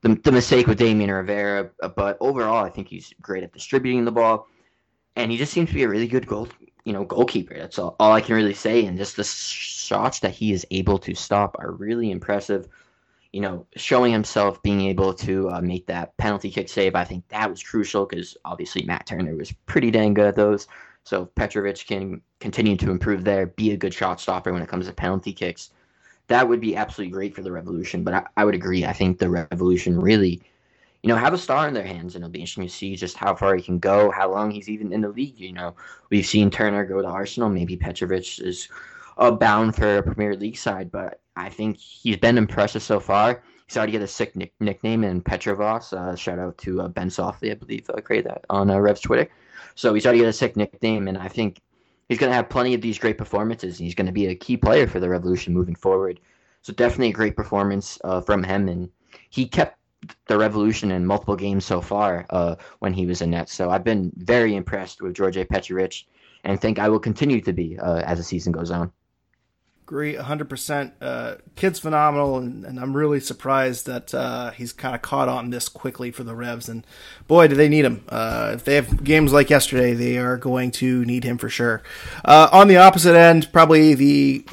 [0.01, 4.13] the, the mistake with Damian Rivera, but overall, I think he's great at distributing the
[4.13, 4.49] ball,
[5.17, 6.49] and he just seems to be a really good goal
[6.85, 7.55] you know, goalkeeper.
[7.55, 8.85] That's all, all I can really say.
[8.87, 12.69] And just the shots that he is able to stop are really impressive.
[13.33, 17.27] You know, showing himself being able to uh, make that penalty kick save, I think
[17.29, 20.69] that was crucial because obviously Matt Turner was pretty dang good at those.
[21.03, 24.87] So Petrovic can continue to improve there, be a good shot stopper when it comes
[24.87, 25.71] to penalty kicks,
[26.29, 28.05] that would be absolutely great for the Revolution.
[28.05, 28.85] But I, I would agree.
[28.85, 30.43] I think the Revolution really
[31.05, 33.15] you know, have a star in their hands, and it'll be interesting to see just
[33.15, 35.39] how far he can go, how long he's even in the league.
[35.39, 35.75] You know,
[36.09, 37.51] we've seen Turner go to Arsenal.
[37.51, 38.71] Maybe Petrovic is
[39.19, 43.43] uh, bound for a Premier League side, but I think he's been impressive so far.
[43.67, 45.93] He's already got a sick nick- nickname in Petrovos.
[45.93, 49.03] Uh, shout out to uh, Ben Softly, I believe, uh, created that on uh, Rev's
[49.03, 49.29] Twitter.
[49.75, 51.61] So he's already got a sick nickname, and I think
[52.09, 53.79] he's going to have plenty of these great performances.
[53.79, 56.19] And he's going to be a key player for the Revolution moving forward.
[56.63, 58.89] So definitely a great performance uh, from him, and
[59.29, 59.79] he kept
[60.27, 63.49] the revolution in multiple games so far uh, when he was in net.
[63.49, 66.05] So I've been very impressed with Djordje Petrovic
[66.45, 68.93] and think I will continue to be uh, as the season goes on.
[69.87, 70.93] Agree 100%.
[70.99, 75.51] Uh, kid's phenomenal, and, and, I'm really surprised that uh, he's kind of caught on
[75.51, 76.71] this quickly for the Revs.
[76.71, 76.87] And
[77.27, 78.03] boy, do they need him.
[78.09, 81.83] Uh, if they have games like yesterday, they are going to need him for sure.
[82.25, 84.47] Uh, on the opposite end, probably the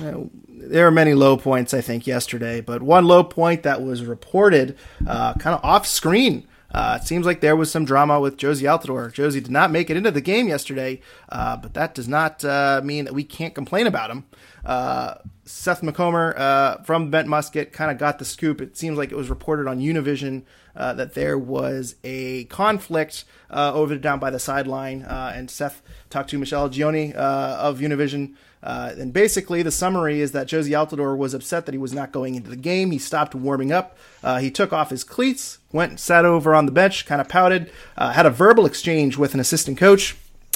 [0.72, 4.78] there are many low points, I think, yesterday, but one low point that was reported
[5.06, 6.48] uh, kind of off screen.
[6.74, 9.14] Uh, it seems like there was some drama with Jozy Altidore.
[9.14, 12.80] Jozy did not make it into the game yesterday, uh, but that does not uh,
[12.82, 14.24] mean that we can't complain about him.
[14.64, 18.62] Uh, Seth Macomber uh, from Bent Musket kind of got the scoop.
[18.62, 24.20] It seems like it was reported on Univision that there was a conflict over down
[24.20, 28.36] by the sideline, and Seth talked to Michelle Gioni of Univision.
[28.64, 32.12] Uh, and basically, the summary is that Jozy Altidore was upset that he was not
[32.12, 32.92] going into the game.
[32.92, 33.98] He stopped warming up.
[34.24, 37.28] Uh, he took off his cleats, went and sat over on the bench, kind of
[37.28, 40.16] pouted, uh, had a verbal exchange with an assistant coach.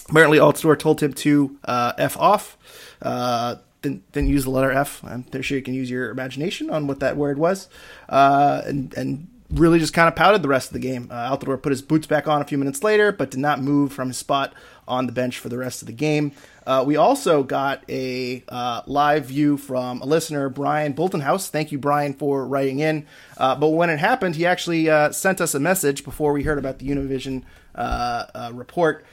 [0.09, 2.57] Apparently, Altidore told him to uh, F off.
[3.01, 5.03] Uh, didn't, didn't, use the letter F.
[5.03, 7.69] I'm sure you can use your imagination on what that word was.
[8.09, 11.07] Uh, and, and really just kind of pouted the rest of the game.
[11.11, 13.93] Uh, Altidore put his boots back on a few minutes later, but did not move
[13.93, 14.53] from his spot
[14.87, 16.31] on the bench for the rest of the game.
[16.65, 21.47] Uh, we also got a uh, live view from a listener, Brian Boltonhouse.
[21.49, 23.05] Thank you, Brian, for writing in.
[23.37, 26.57] Uh, but when it happened, he actually uh, sent us a message before we heard
[26.57, 27.43] about the Univision
[27.75, 29.05] uh, uh, report.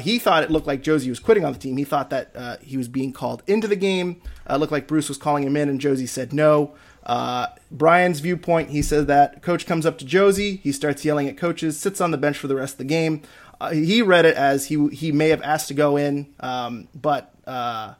[0.00, 1.76] he thought it looked like Jozy was quitting on the team.
[1.76, 4.20] He thought that he was being called into the game.
[4.48, 6.74] It looked like Bruce was calling him in, and Jozy said no.
[7.72, 11.78] Brian's viewpoint, he said that coach comes up to Jozy, he starts yelling at coaches,
[11.78, 13.22] sits on the bench for the rest of the game
[13.60, 17.34] uh, he read it as he he may have asked to go in, um, but
[17.46, 17.94] uh,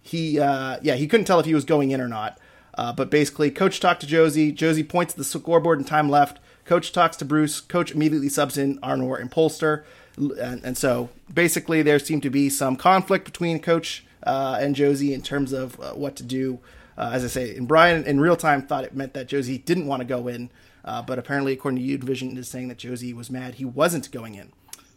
[0.00, 2.38] he uh, yeah he couldn't tell if he was going in or not.
[2.74, 4.56] Uh, but basically, coach talked to Jozy.
[4.56, 6.38] Jozy points to the scoreboard and time left.
[6.64, 7.60] Coach talks to Bruce.
[7.60, 9.84] Coach immediately subs in Arnor and Polster,
[10.16, 15.12] and, and so basically there seemed to be some conflict between coach uh, and Jozy
[15.12, 16.60] in terms of uh, what to do.
[16.96, 20.00] as I say, and Brian in real time thought it meant that Jozy didn't want
[20.00, 20.48] to go in,
[20.82, 24.52] but apparently, according to Univision, is saying that Jozy was mad he wasn't going in.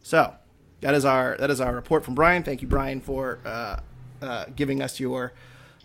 [0.06, 0.36] So
[0.82, 2.44] that is our that is our report from Brian.
[2.44, 3.80] Thank you, Brian, for uh,
[4.22, 5.34] uh, giving us your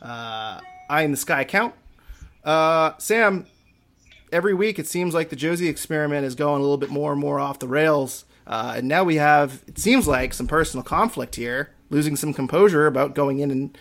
[0.02, 1.74] uh, eye in the sky count.
[2.44, 3.46] Uh, Sam,
[4.30, 7.20] every week it seems like the Jozy experiment is going a little bit more and
[7.20, 11.36] more off the rails, uh, and now we have it seems like some personal conflict
[11.36, 13.78] here, losing some composure about going in and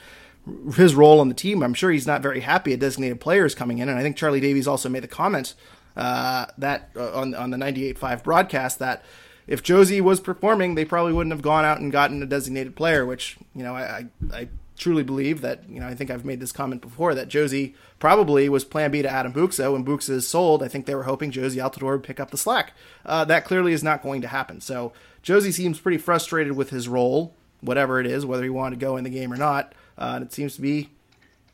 [0.75, 1.61] his role on the team.
[1.61, 4.39] I'm sure he's not very happy at designated players coming in, and I think Charlie
[4.39, 5.53] Davies also made the comment
[5.97, 9.03] uh, that on on the 98.5 broadcast that
[9.49, 13.03] if Jozy was performing, they probably wouldn't have gone out and gotten a designated player,
[13.03, 16.39] which, you know, I, I, I truly believe that, you know, I think I've made
[16.39, 19.73] this comment before that Jozy probably was plan B to Adam Buksa.
[19.73, 22.37] When Buksa is sold, I think they were hoping Jozy Altidore would pick up the
[22.37, 22.73] slack.
[23.03, 24.61] Uh, that clearly is not going to happen.
[24.61, 28.85] So Jozy seems pretty frustrated with his role, whatever it is, whether he wanted to
[28.85, 29.73] go in the game or not.
[29.97, 30.91] Uh, and it seems to be,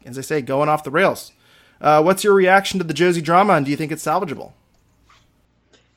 [0.06, 1.32] as I say, going off the rails.
[1.80, 4.52] Uh, what's your reaction to the Jozy drama, and do you think it's salvageable?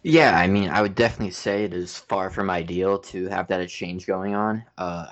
[0.02, 3.60] Yeah, I mean, I would definitely say it is far from ideal to have that
[3.60, 4.64] exchange going on.
[4.76, 5.06] Uh,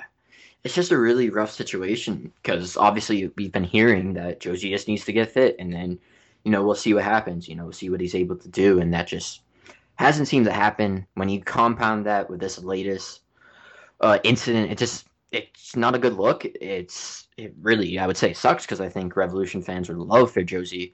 [0.64, 5.04] it's just a really rough situation because obviously we've been hearing that Jozy just needs
[5.06, 5.98] to get fit, and then
[6.44, 7.48] you know we'll see what happens.
[7.48, 9.42] You know, we'll see what he's able to do, and that just
[9.96, 11.06] hasn't seemed to happen.
[11.14, 13.22] When you compound that with this latest
[14.00, 16.44] uh, incident, it just it's not a good look.
[16.44, 20.42] It's it really I would say sucks because I think Revolution fans would love for
[20.42, 20.92] Jozy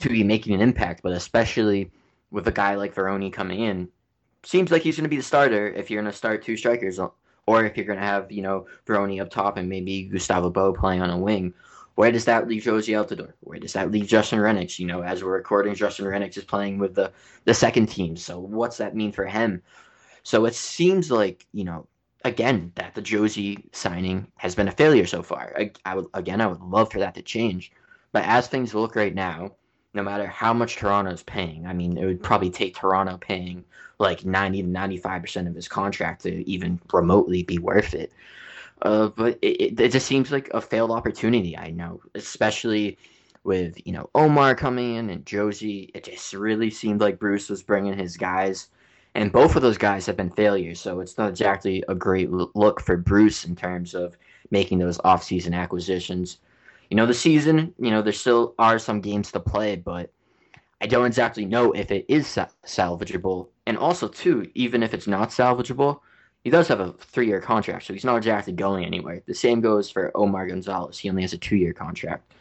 [0.00, 1.90] to be making an impact, but especially
[2.30, 3.88] with a guy like Vrioni coming in,
[4.44, 6.98] seems like he's going to be the starter if you're going to start two strikers,
[7.46, 10.72] or if you're going to have you know Vrioni up top and maybe Gustavo Bou
[10.72, 11.54] playing on a wing.
[11.94, 13.32] Where does that leave Jozy Altidore?
[13.40, 14.78] Where does that leave Justin Rennicks?
[14.78, 17.12] You know, as we're recording, Justin Rennicks is playing with the
[17.44, 18.16] the second team.
[18.16, 19.62] So what's that mean for him?
[20.22, 21.88] So it seems like you know
[22.24, 25.52] again that the Jozy signing has been a failure so far.
[25.58, 27.72] I, I would again I would love for that to change,
[28.12, 29.56] but as things look right now,
[29.98, 31.66] no matter how much Toronto is paying.
[31.66, 33.64] I mean, it would probably take Toronto paying
[33.98, 38.12] like 90 to 95% of his contract to even remotely be worth it.
[38.82, 41.58] Uh, but it, it, just seems like a failed opportunity.
[41.58, 42.96] I know, especially
[43.42, 45.90] with you know Omar coming in and Jozy.
[45.94, 48.68] It just really seemed like Bruce was bringing his guys,
[49.16, 50.80] and both of those guys have been failures.
[50.80, 54.16] So it's not exactly a great look for Bruce in terms of
[54.52, 56.38] making those offseason acquisitions
[56.90, 60.10] you know, the season, you know, there still are some games to play, but
[60.80, 62.26] I don't exactly know if it is
[62.64, 63.48] salvageable.
[63.66, 66.00] And also, too, even if it's not salvageable,
[66.44, 69.22] he does have a three-year contract, so he's not exactly going anywhere.
[69.26, 70.98] The same goes for Omar Gonzalez.
[70.98, 72.32] He only has a two-year contract.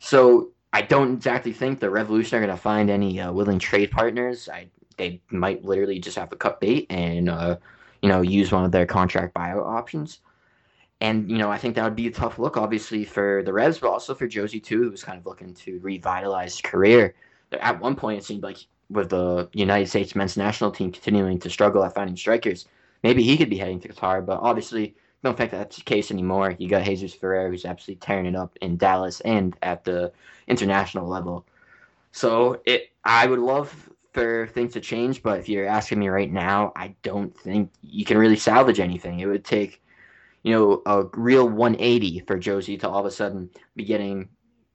[0.00, 3.90] So I don't exactly think the Revolution are going to find any uh, willing trade
[3.90, 4.48] partners.
[4.48, 7.56] I they might literally just have to cut bait and uh,
[8.02, 10.20] you know use one of their contract buyout options.
[11.00, 13.78] And you know, I think that would be a tough look, obviously, for the Revs,
[13.78, 17.14] but also for Jozy too, who was kind of looking to revitalize his career.
[17.52, 18.58] At one point, it seemed like
[18.90, 22.66] with the United States men's national team continuing to struggle at finding strikers,
[23.02, 24.24] maybe he could be heading to Qatar.
[24.24, 26.54] But obviously, don't think that's the case anymore.
[26.58, 30.12] You got Jesus Ferreira, who's absolutely tearing it up in Dallas and at the
[30.48, 31.46] international level.
[32.12, 36.30] So it, I would love for things to change, but if you're asking me right
[36.30, 39.20] now, I don't think you can really salvage anything.
[39.20, 39.80] It would take
[40.42, 44.28] you know, a real 180 for Jozy to all of a sudden be getting,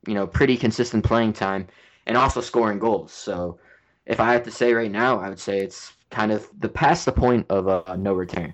[0.08, 1.68] you know, pretty consistent playing time
[2.06, 3.12] and also scoring goals.
[3.12, 3.60] So
[4.06, 7.06] if I have to say right now, I would say it's kind of the past
[7.06, 8.54] the point of a, a no return.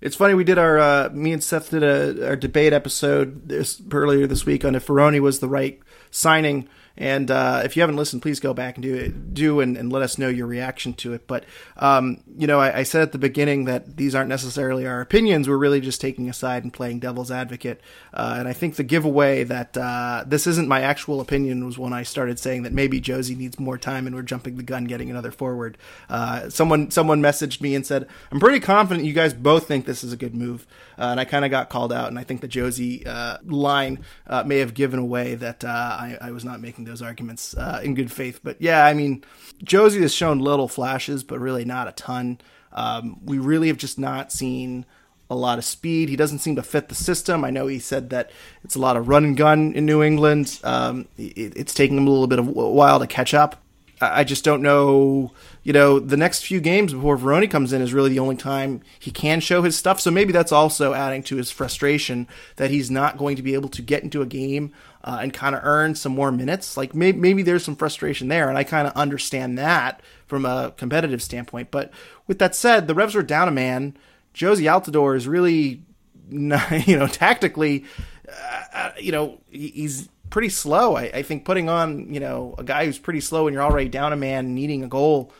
[0.00, 3.80] It's funny we did our uh, me and Seth did a our debate episode this
[3.90, 5.80] earlier this week on if Vrioni was the right
[6.10, 9.76] signing and uh, if you haven't listened, please go back and do it, do and,
[9.76, 11.26] and let us know your reaction to it.
[11.26, 11.44] But
[11.76, 15.48] um, you know, I, I, said at the beginning that these aren't necessarily our opinions.
[15.48, 17.80] We're really just taking a side and playing devil's advocate.
[18.12, 21.92] Uh, and I think the giveaway that uh, this isn't my actual opinion was when
[21.92, 25.10] I started saying that maybe Jozy needs more time and we're jumping the gun, getting
[25.10, 25.76] another forward.
[26.08, 30.04] Uh, someone someone messaged me and said, "I'm pretty confident you guys both think this
[30.04, 30.64] is a good move."
[30.98, 34.04] Uh, and I kind of got called out, and I think the Jozy uh, line
[34.44, 38.12] may have given away that I, I was not making those arguments uh, in good
[38.12, 38.40] faith.
[38.42, 39.24] But yeah, I mean,
[39.64, 42.38] Jozy has shown little flashes, but really not a ton.
[42.72, 44.84] Um, we really have just not seen
[45.30, 46.08] a lot of speed.
[46.08, 47.44] He doesn't seem to fit the system.
[47.44, 48.30] I know he said that
[48.62, 50.60] it's a lot of run and gun in New England.
[50.62, 53.62] Um, it, it's taking him a little bit of a while to catch up.
[54.00, 55.32] I just don't know.
[55.64, 58.82] You know, the next few games before Vrioni comes in is really the only time
[58.98, 59.98] he can show his stuff.
[59.98, 63.70] So maybe that's also adding to his frustration that he's not going to be able
[63.70, 66.76] to get into a game uh, and kind of earn some more minutes.
[66.76, 70.74] Like maybe, maybe there's some frustration there, and I kind of understand that from a
[70.76, 71.70] competitive standpoint.
[71.70, 71.90] But
[72.26, 73.96] with that said, the Revs are down a man.
[74.34, 75.82] Jozy Altidore is really,
[76.28, 77.86] not, you know, tactically,
[78.28, 80.96] uh, uh, you know, he's pretty slow.
[80.96, 83.88] I, I, think putting on, you know, a guy who's pretty slow and you're already
[83.88, 85.32] down a man needing a goal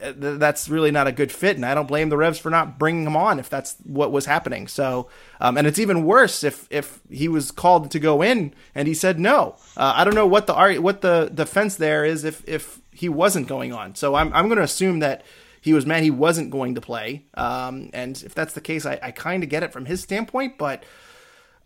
[0.00, 3.06] that's really not a good fit, and I don't blame the Revs for not bringing
[3.06, 4.68] him on if that's what was happening.
[4.68, 5.08] So,
[5.40, 8.94] um, and it's even worse if if he was called to go in and he
[8.94, 9.56] said no.
[9.76, 13.48] Uh, I don't know what the what the defense there is if if he wasn't
[13.48, 13.94] going on.
[13.94, 15.24] So I'm I'm going to assume that
[15.60, 17.24] he was mad he wasn't going to play.
[17.34, 20.58] Um, and if that's the case, I, I kind of get it from his standpoint,
[20.58, 20.84] but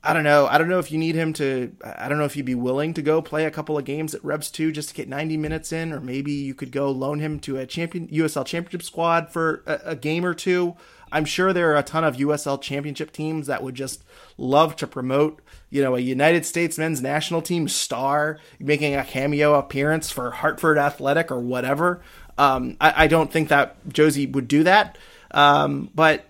[0.03, 0.47] I don't know.
[0.47, 1.77] I don't know if you need him to.
[1.85, 4.25] I don't know if you'd be willing to go play a couple of games at
[4.25, 7.39] Revs two just to get 90 minutes in, or maybe you could go loan him
[7.41, 10.75] to a champion USL Championship squad for a, a game or two.
[11.13, 14.03] I'm sure there are a ton of USL Championship teams that would just
[14.39, 19.55] love to promote, you know, a United States men's national team star making a cameo
[19.55, 22.01] appearance for Hartford Athletic or whatever.
[22.39, 24.97] Um, I, I, don't think that Jozy would do that,
[25.33, 26.30] um, but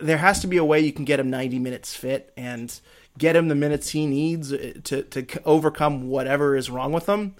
[0.00, 2.80] there has to be a way you can get him 90 minutes fit and
[3.18, 7.34] get him the minutes he needs uh, to, to overcome whatever is wrong with him.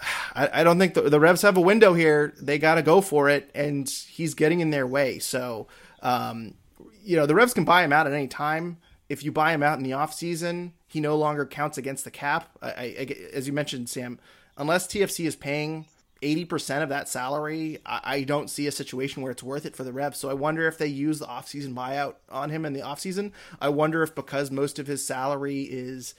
[0.34, 2.34] I, I don't think the, the Revs have a window here.
[2.40, 5.18] They got to go for it, and he's getting in their way.
[5.18, 5.68] So,
[6.02, 6.54] um,
[7.02, 8.78] you know, the Revs can buy him out at any time.
[9.08, 12.50] If you buy him out in the offseason, he no longer counts against the cap.
[12.60, 14.18] I, I, as you mentioned, Sam,
[14.56, 15.86] unless TFC is paying
[16.22, 19.92] 80% of that salary, I, don't see a situation where it's worth it for the
[19.92, 20.18] Revs.
[20.18, 23.32] So I wonder if they use the offseason buyout on him in the offseason.
[23.60, 26.14] I wonder if because most of his salary is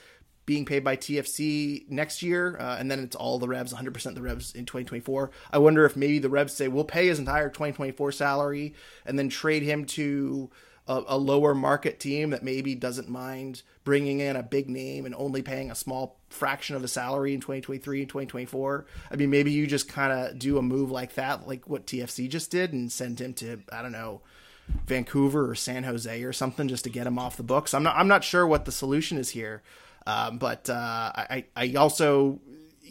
[0.46, 4.22] being paid by TFC next year, uh, and then it's all the Revs, 100% the
[4.22, 5.32] Revs in 2024.
[5.52, 8.74] I wonder if maybe the Revs say, we'll pay his entire 2024 salary
[9.06, 10.50] and then trade him to
[10.88, 15.14] a, a, lower market team that maybe doesn't mind bringing in a big name and
[15.16, 18.86] only paying a small fraction of the salary in 2023 and 2024.
[19.12, 22.30] I mean, maybe you just kind of do a move like that, like what TFC
[22.30, 24.22] just did, and send him to I don't know.
[24.86, 27.74] Vancouver or San Jose or something just to get him off the books.
[27.74, 27.96] I'm not.
[27.96, 29.64] I'm not sure what the solution is here,
[30.06, 31.46] um, but uh, I.
[31.56, 32.42] I also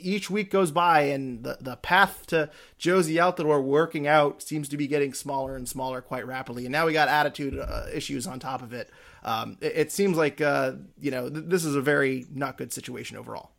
[0.00, 4.76] each week goes by and the, the path to Jozy Altidore working out seems to
[4.76, 6.64] be getting smaller and smaller quite rapidly.
[6.64, 8.90] And now we got attitude uh, issues on top of it.
[9.24, 12.72] Um, it, it, seems like, uh, you know, th- this is a very not good
[12.72, 13.50] situation overall.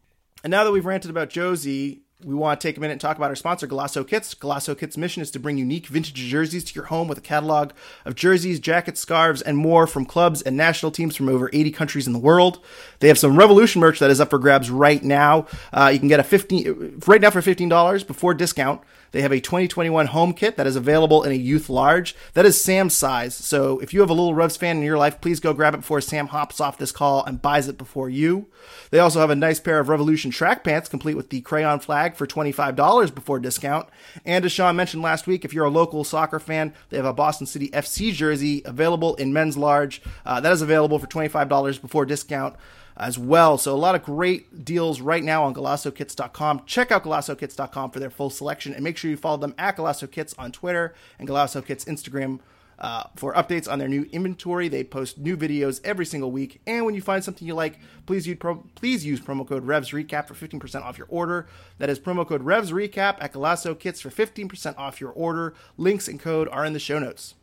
[0.44, 3.16] And now that we've ranted about Jozy, we want to take a minute and talk
[3.16, 4.34] about our sponsor, Golaco Kits.
[4.34, 7.74] Golaco Kits' mission is to bring unique vintage jerseys to your home with a catalog
[8.06, 12.08] of jerseys, jackets, scarves, and more from clubs and national teams from over 80 countries
[12.08, 12.60] in the world.
[13.00, 15.46] They have some Revolution merch that is up for grabs right now.
[15.72, 18.82] Uh, you can get a 15 right now for $15 before discount.
[19.12, 22.16] They have a 2021 home kit that is available in a youth large.
[22.34, 23.36] That is Sam's size.
[23.36, 25.78] So if you have a little Revs fan in your life, please go grab it
[25.78, 28.48] before Sam hops off this call and buys it before you.
[28.92, 32.16] They also have a nice pair of Revolution track pants complete with the crayon flag
[32.16, 33.88] for $25 before discount.
[34.26, 37.14] And as Sean mentioned last week, if you're a local soccer fan, they have a
[37.14, 40.02] Boston City FC jersey available in men's large.
[40.26, 42.56] Uh, that is available for $25 before discount
[43.00, 43.58] as well.
[43.58, 46.64] So a lot of great deals right now on GolacoKits.com.
[46.66, 50.34] Check out GolacoKits.com for their full selection and make sure you follow them at GolacoKits
[50.38, 52.40] on Twitter and GolacoKits Instagram
[52.80, 54.68] uh, for updates on their new inventory.
[54.68, 56.62] They post new videos every single week.
[56.68, 60.28] And when you find something you like, please use, pro- please use promo code RevsRecap
[60.28, 61.48] for 15% off your order.
[61.78, 65.54] That is promo code RevsRecap at Golaco Kits for 15% off your order.
[65.78, 67.36] Links and code are in the show notes.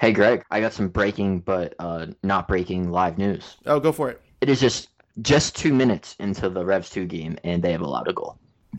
[0.00, 3.56] Hey, Greg, I got some breaking but uh, not breaking live news.
[3.64, 4.20] Oh, go for it.
[4.44, 4.90] It is just
[5.22, 8.36] just two minutes into the Revs two game, and they have allowed a goal.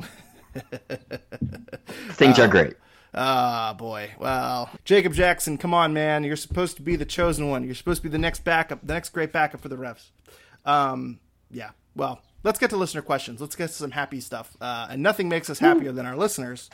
[2.11, 2.75] Things uh, are great.
[3.15, 4.11] Ah, boy.
[4.19, 6.23] Well, Jacob Jackson, come on, man.
[6.23, 7.63] You're supposed to be the chosen one.
[7.63, 10.11] You're supposed to be the next backup, the next great backup for the refs.
[10.65, 11.71] Um, yeah.
[11.95, 13.41] Well, let's get to listener questions.
[13.41, 14.55] Let's get to some happy stuff.
[14.61, 16.69] Uh, and nothing makes us happier than our listeners.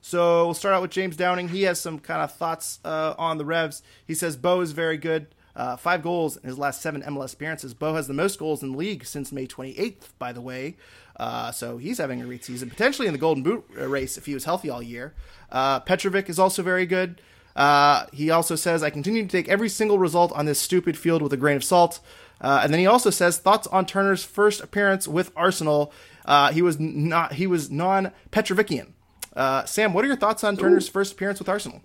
[0.00, 1.48] So we'll start out with James Downing.
[1.48, 3.82] He has some kind of thoughts uh, on the Revs.
[4.06, 5.26] He says Bou is very good.
[5.56, 7.74] Uh, five goals in his last seven MLS appearances.
[7.74, 10.76] Bou has the most goals in the league since May 28th, by the way.
[11.16, 14.34] Uh, so he's having a great season, potentially in the Golden Boot race if he
[14.34, 15.12] was healthy all year.
[15.50, 17.20] Uh, Petrovic is also very good.
[17.56, 21.20] Uh, he also says, I continue to take every single result on this stupid field
[21.20, 22.00] with a grain of salt.
[22.40, 25.92] Uh, and then he also says, thoughts on Turner's first appearance with Arsenal.
[26.24, 28.94] Uh, he was not he was non Petrovician.
[29.34, 30.92] Uh, Sam, what are your thoughts on Turner's Ooh.
[30.92, 31.82] first appearance with Arsenal?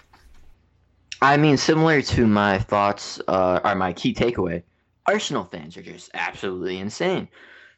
[1.26, 4.62] I mean, similar to my thoughts, uh, are my key takeaway.
[5.08, 7.28] Arsenal fans are just absolutely insane.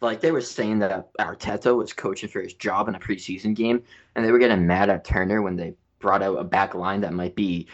[0.02, 3.82] Like they were saying that Arteta was coaching for his job in a preseason game,
[4.14, 7.14] and they were getting mad at Turner when they brought out a back line that
[7.14, 7.68] might be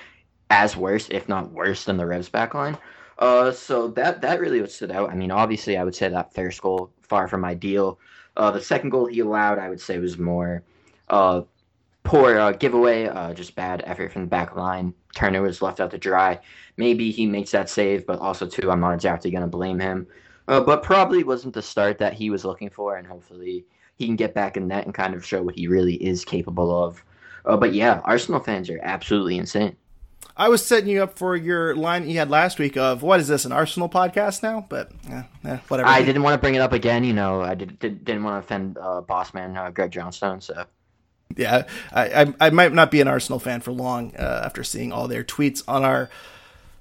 [0.51, 2.77] as worse, if not worse, than the Revs back line.
[3.17, 5.09] Uh, so that that really stood out.
[5.09, 7.97] I mean, obviously, I would say that first goal far from ideal.
[8.37, 10.61] Uh, the second goal he allowed, I would say, was more
[11.09, 11.41] uh,
[12.03, 14.93] poor uh, giveaway, uh, just bad effort from the back line.
[15.15, 16.39] Turner was left out to dry.
[16.77, 20.07] Maybe he makes that save, but also too, I'm not exactly going to blame him.
[20.47, 24.15] Uh, but probably wasn't the start that he was looking for, and hopefully he can
[24.15, 27.03] get back in net and kind of show what he really is capable of.
[27.45, 29.75] Uh, but yeah, Arsenal fans are absolutely insane.
[30.35, 33.27] I was setting you up for your line you had last week of what is
[33.27, 34.65] this an Arsenal podcast now?
[34.67, 35.87] But yeah, eh, whatever.
[35.87, 37.03] I didn't want to bring it up again.
[37.03, 40.41] You know, I did, did not want to offend uh, boss man uh, Greg Johnstone.
[40.41, 40.65] So
[41.35, 44.91] yeah, I, I, I might not be an Arsenal fan for long uh, after seeing
[44.91, 46.09] all their tweets on our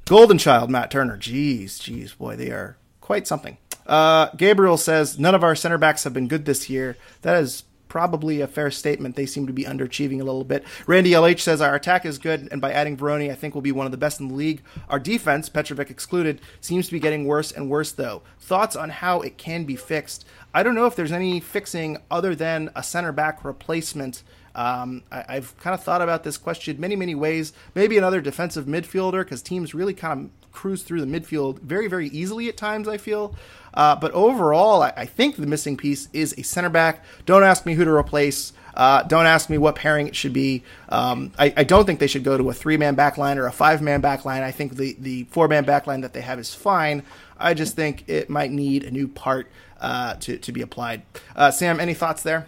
[0.06, 1.16] golden child Matt Turner.
[1.16, 3.56] Jeez, jeez, boy, they are quite something.
[3.86, 6.96] Uh, Gabriel says none of our center backs have been good this year.
[7.22, 9.16] That is probably a fair statement.
[9.16, 10.64] They seem to be underachieving a little bit.
[10.86, 13.70] Randy LH says our attack is good, and by adding Vrioni, I think we'll be
[13.70, 14.62] one of the best in the league.
[14.88, 18.22] Our defense, Petrovic excluded, seems to be getting worse and worse, though.
[18.40, 20.24] Thoughts on how it can be fixed?
[20.54, 24.22] I don't know if there's any fixing other than a center back replacement.
[24.54, 27.52] Um, I, have kind of thought about this question many, many ways.
[27.74, 32.08] Maybe another defensive midfielder because teams really kind of cruise through the midfield very, very
[32.08, 33.34] easily at times, I feel.
[33.74, 37.02] Uh, but overall, I, I, think the missing piece is a center back.
[37.24, 38.52] Don't ask me who to replace.
[38.74, 40.62] Uh, don't ask me what pairing it should be.
[40.90, 43.52] Um, I, I, don't think they should go to a three man backline or a
[43.52, 44.42] five man backline.
[44.42, 47.02] I think the, the four man backline that they have is fine.
[47.38, 49.50] I just think it might need a new part
[49.80, 51.02] uh, to, to be applied.
[51.34, 52.46] Uh, Sam, any thoughts there?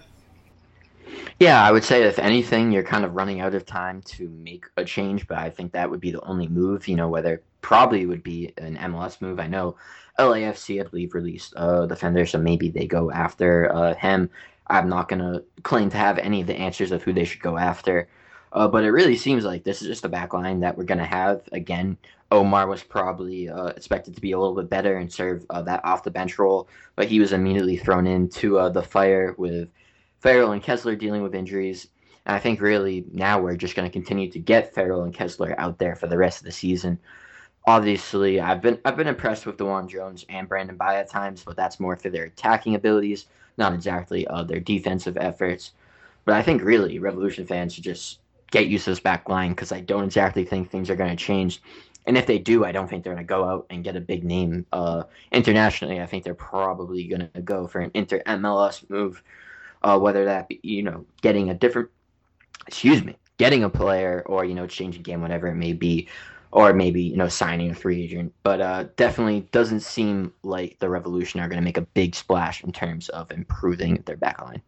[1.40, 4.66] Yeah, I would say if anything, you're kind of running out of time to make
[4.76, 8.06] a change, but I think that would be the only move, you know, whether probably
[8.06, 9.40] would be an MLS move.
[9.40, 9.76] I know
[10.18, 14.30] LAFC, I believe, released a defender, so maybe they go after uh, him.
[14.68, 17.42] I'm not going to claim to have any of the answers of who they should
[17.42, 18.08] go after.
[18.52, 20.98] Uh, but it really seems like this is just the back line that we're going
[20.98, 21.42] to have.
[21.50, 21.98] Again,
[22.30, 25.84] Omar was probably uh, expected to be a little bit better and serve uh, that
[25.84, 29.68] off the bench role, but he was immediately thrown into uh, the fire with
[30.24, 31.86] Farrell and Kessler dealing with injuries.
[32.26, 35.54] And I think really now we're just going to continue to get Farrell and Kessler
[35.60, 36.98] out there for the rest of the season
[37.66, 41.56] obviously I've been I've been impressed with DeJuan Jones and Brandon Bye at times, but
[41.56, 45.72] that's more for their attacking abilities, not exactly uh, their defensive efforts.
[46.24, 48.18] But I think really Revolution fans should just
[48.50, 51.16] get used to this back line because I don't exactly think things are going to
[51.16, 51.62] change.
[52.06, 54.00] And if they do, I don't think they're going to go out and get a
[54.00, 56.00] big name uh, internationally.
[56.00, 59.22] I think they're probably going to go for an inter MLS move,
[59.84, 61.90] uh, whether that be you know getting a different,
[62.66, 66.08] excuse me, getting a player or you know changing game, whatever it may be
[66.54, 68.32] or maybe you know signing a free agent.
[68.42, 72.64] But uh, definitely doesn't seem like the Revolution are going to make a big splash
[72.64, 74.62] in terms of improving their backline.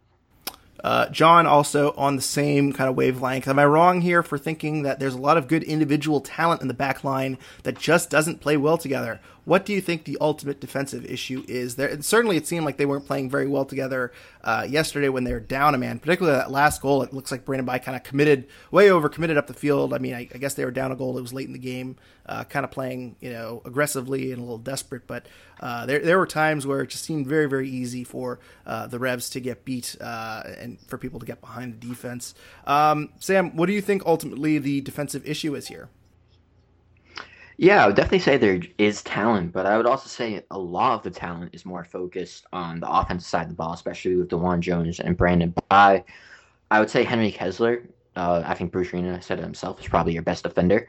[0.84, 3.48] Uh, John also on the same kind of wavelength.
[3.48, 6.68] Am I wrong here for thinking that there's a lot of good individual talent in
[6.68, 9.20] the back line that just doesn't play well together?
[9.46, 11.88] What do you think the ultimate defensive issue is there?
[11.88, 15.32] And certainly, it seemed like they weren't playing very well together uh, yesterday when they
[15.32, 16.00] were down a man.
[16.00, 19.36] Particularly that last goal, it looks like Brandon Bye kind of committed, way over committed
[19.36, 19.94] up the field.
[19.94, 21.16] I mean, I, I, guess they were down a goal.
[21.16, 21.94] It was late in the game,
[22.26, 25.06] uh, kind of playing you know aggressively and a little desperate.
[25.06, 25.26] But
[25.60, 28.98] uh, there there were times where it just seemed very very easy for uh, the
[28.98, 32.34] Revs to get beat uh, and for people to get behind the defense.
[32.66, 35.88] Um, Sam, what do you think ultimately the defensive issue is here?
[37.58, 40.92] Yeah, I would definitely say there is talent, but I would also say a lot
[40.94, 44.28] of the talent is more focused on the offensive side of the ball, especially with
[44.28, 46.04] DeJuan Jones and Brandon Bye.
[46.70, 47.88] I would say Henry Kessler.
[48.14, 50.88] Uh, I think Bruce Arena said it himself is probably your best defender,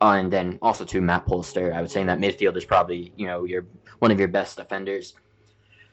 [0.00, 1.72] uh, and then also to Matt Polster.
[1.72, 3.66] I would say that midfield is probably you know your
[4.00, 5.14] one of your best defenders.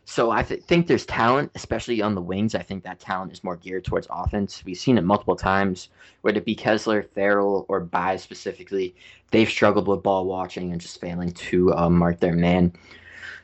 [0.06, 2.54] So I th- think there's talent, especially on the wings.
[2.54, 4.64] I think that talent is more geared towards offense.
[4.64, 5.90] We've seen it multiple times,
[6.22, 8.96] whether it be Kessler, Farrell, or Bye specifically.
[9.32, 12.72] They've struggled with ball watching and just failing to uh, mark their man.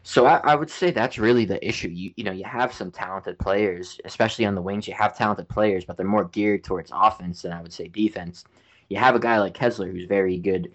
[0.03, 1.89] So I, I, would say that's really the issue.
[1.89, 4.87] You you know you have some talented players, especially on the wings.
[4.87, 8.45] You have talented players, but they're more geared towards offense than I would say defense.
[8.89, 10.71] You have a guy like Kessler who's very good,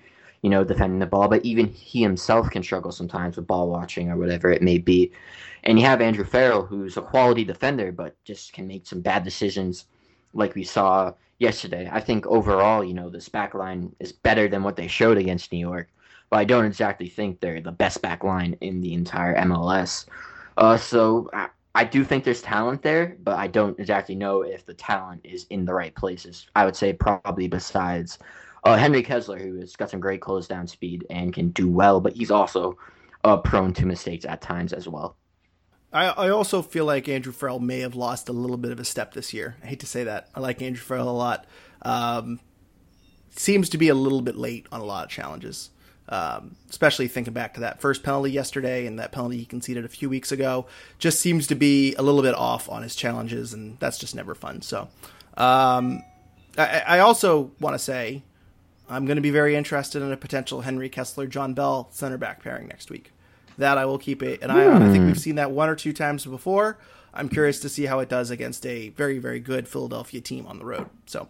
[0.46, 4.12] you know, defending the ball, but even he himself can struggle sometimes with ball watching
[4.12, 5.10] or whatever it may be.
[5.64, 9.24] And you have Andrew Farrell, who's a quality defender, but just can make some bad
[9.24, 9.86] decisions,
[10.34, 11.90] like we saw yesterday.
[11.92, 15.50] I think overall, you know, this back line is better than what they showed against
[15.50, 15.88] New York,
[16.30, 20.06] but I don't exactly think they're the best back line in the entire MLS.
[20.56, 24.64] Uh, so I, I do think there's talent there, but I don't exactly know if
[24.64, 26.46] the talent is in the right places.
[26.54, 28.20] I would say probably besides
[28.66, 32.00] uh, Henry Kessler, who has got some great close down speed and can do well,
[32.00, 32.76] but he's also
[33.24, 35.16] uh, prone to mistakes at times as well.
[35.92, 38.84] I, I also feel like Andrew Farrell may have lost a little bit of a
[38.84, 39.56] step this year.
[39.62, 40.28] I hate to say that.
[40.34, 41.46] I like Andrew Farrell a lot.
[41.82, 42.40] Um,
[43.30, 45.70] seems to be a little bit late on a lot of challenges.
[46.08, 49.88] Um, especially thinking back to that first penalty yesterday and that penalty he conceded a
[49.88, 50.66] few weeks ago,
[50.98, 54.36] just seems to be a little bit off on his challenges, and that's just never
[54.36, 54.62] fun.
[54.62, 54.88] So,
[55.36, 56.04] um,
[56.56, 58.22] I, I, also want to say
[58.88, 62.42] I'm going to be very interested in a potential Henry Kessler John Bell center back
[62.42, 63.12] pairing next week
[63.58, 64.82] that I will keep it an eye on.
[64.82, 66.78] I think we've seen that one or two times before.
[67.14, 70.58] I'm curious to see how it does against a very, very good Philadelphia team on
[70.58, 70.90] the road.
[71.06, 71.28] So,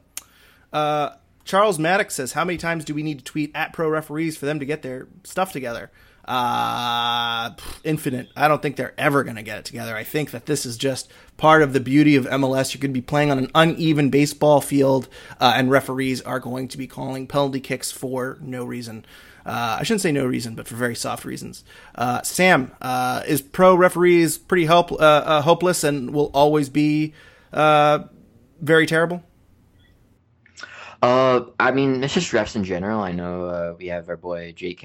[0.72, 1.10] uh,
[1.44, 4.46] Charles Maddox says, How many times do we need to tweet at pro referees for
[4.46, 5.92] them to get their stuff together?
[6.26, 7.54] Uh,
[7.84, 8.28] infinite.
[8.36, 9.94] I don't think they're ever going to get it together.
[9.94, 12.74] I think that this is just part of the beauty of MLS.
[12.74, 15.08] You're going to be playing on an uneven baseball field,
[15.40, 19.04] uh, and referees are going to be calling penalty kicks for no reason.
[19.44, 21.62] Uh, I shouldn't say no reason, but for very soft reasons.
[21.94, 27.14] Uh, Sam, uh, is pro referees pretty help, uh, uh, hopeless and will always be
[27.52, 29.22] very terrible?
[31.02, 33.00] Uh, I mean, it's just refs in general.
[33.00, 34.84] I know uh, we have our boy Jake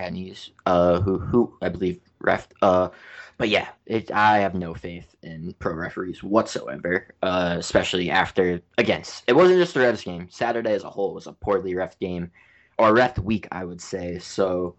[0.65, 2.47] uh, who who I believe ref.
[2.61, 2.89] Uh,
[3.37, 7.07] but yeah, it, I have no faith in pro referees whatsoever.
[7.23, 10.27] Uh, especially after against it wasn't just the Revs game.
[10.29, 12.31] Saturday as a whole was a poorly ref game
[12.77, 14.19] or ref week, I would say.
[14.19, 14.75] So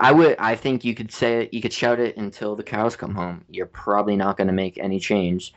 [0.00, 2.96] I would I think you could say it, you could shout it until the cows
[2.96, 3.44] come home.
[3.50, 5.52] You're probably not going to make any change.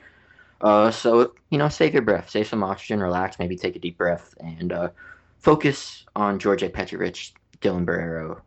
[0.66, 4.00] Uh, so you know, save your breath, save some oxygen, relax, maybe take a deep
[4.00, 4.90] breath, and uh,
[5.38, 8.42] focus on Djordje Petrovic, Dylan Borrero,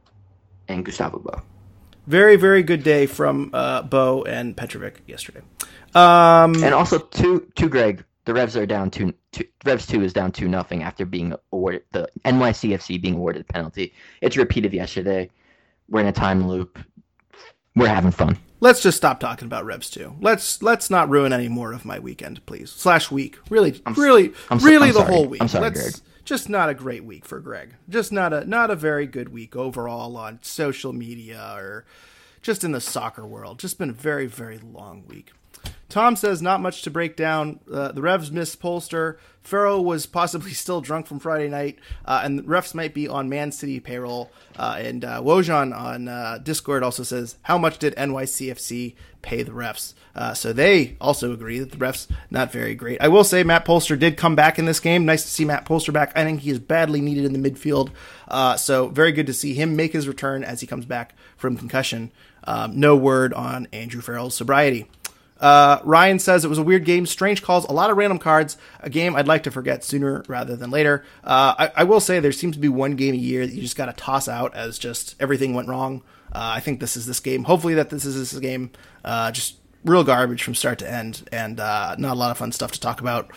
[0.66, 1.41] and Gustavo Bou.
[2.09, 5.43] Very, very good day from uh, Bou and Petrovic yesterday.
[5.95, 10.12] Um, and also to to Greg, the Revs are down two, two Revs two is
[10.12, 13.95] down two nothing after being awarded the NYCFC being awarded the penalty.
[14.23, 15.31] It's repeated yesterday.
[15.89, 16.81] We're in a time loop.
[17.79, 18.39] We're having fun.
[18.61, 20.16] Let's just stop talking about Revs two.
[20.20, 22.70] Let's let's not ruin any more of my weekend, please.
[22.70, 23.39] Slash week.
[23.51, 25.12] Really, I'm, really, I'm really I'm the sorry.
[25.12, 25.41] whole week.
[25.41, 25.95] I'm sorry, let's, Greg.
[26.24, 27.76] Just not a great week for Greg.
[27.89, 31.85] Just not a not a very good week overall on social media or
[32.43, 33.61] just in the soccer world.
[33.61, 35.31] Just been a very very long week.
[35.89, 37.61] Tom says not much to break down.
[37.73, 39.17] Uh, the Revs missed Polster.
[39.41, 43.31] Farrell was possibly still drunk from Friday night, uh, and the refs might be on
[43.31, 44.31] Man City payroll.
[44.57, 49.53] Uh, and uh, Wojan on uh, Discord also says, How much did NYCFC pay the
[49.53, 49.95] refs?
[50.15, 53.01] Uh, so they also agree that the refs not very great.
[53.01, 55.07] I will say Matt Polster did come back in this game.
[55.07, 56.13] Nice to see Matt Polster back.
[56.15, 57.91] I think he is badly needed in the midfield.
[58.27, 61.57] Uh, so very good to see him make his return as he comes back from
[61.57, 62.13] concussion.
[62.45, 64.87] Um, no word on Andrew Farrell's sobriety.
[65.41, 68.57] Uh, Ryan says it was a weird game, strange calls, a lot of random cards,
[68.80, 71.05] a game I'd like to forget sooner rather than later.
[71.22, 73.62] Uh, I, I, will say there seems to be one game a year that you
[73.62, 76.03] just got to toss out as just everything went wrong.
[76.32, 77.45] Uh, I think this is this game.
[77.45, 78.70] Hopefully that this is this game.
[79.05, 82.53] Uh, just real garbage from start to end, and uh, not a lot of fun
[82.53, 83.30] stuff to talk about.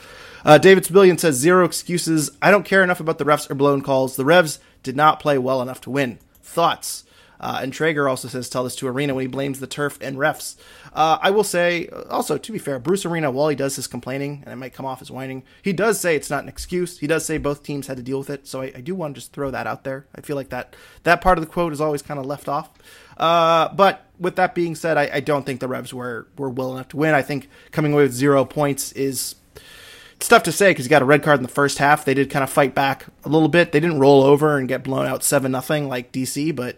[0.43, 2.31] Uh, David Sbillion says zero excuses.
[2.41, 4.15] I don't care enough about the refs or blown calls.
[4.15, 6.19] The Revs did not play well enough to win.
[6.41, 7.05] Thoughts?
[7.41, 10.15] Uh, and Traeger also says, tell this to Arena when he blames the turf and
[10.15, 10.55] refs.
[10.93, 14.43] Uh, I will say, also, to be fair, Bruce Arena, while he does his complaining,
[14.45, 16.99] and it might come off as whining, he does say it's not an excuse.
[16.99, 18.47] He does say both teams had to deal with it.
[18.47, 20.05] So I, I do want to just throw that out there.
[20.15, 22.69] I feel like that, that part of the quote is always kind of left off.
[23.17, 26.73] Uh, but with that being said, I, I, don't think the Revs were, were well
[26.73, 27.13] enough to win.
[27.13, 29.35] I think coming away with zero points is
[30.15, 32.05] it's tough to say because you got a red card in the first half.
[32.05, 33.71] They did kind of fight back a little bit.
[33.71, 36.77] They didn't roll over and get blown out seven nothing like DC, but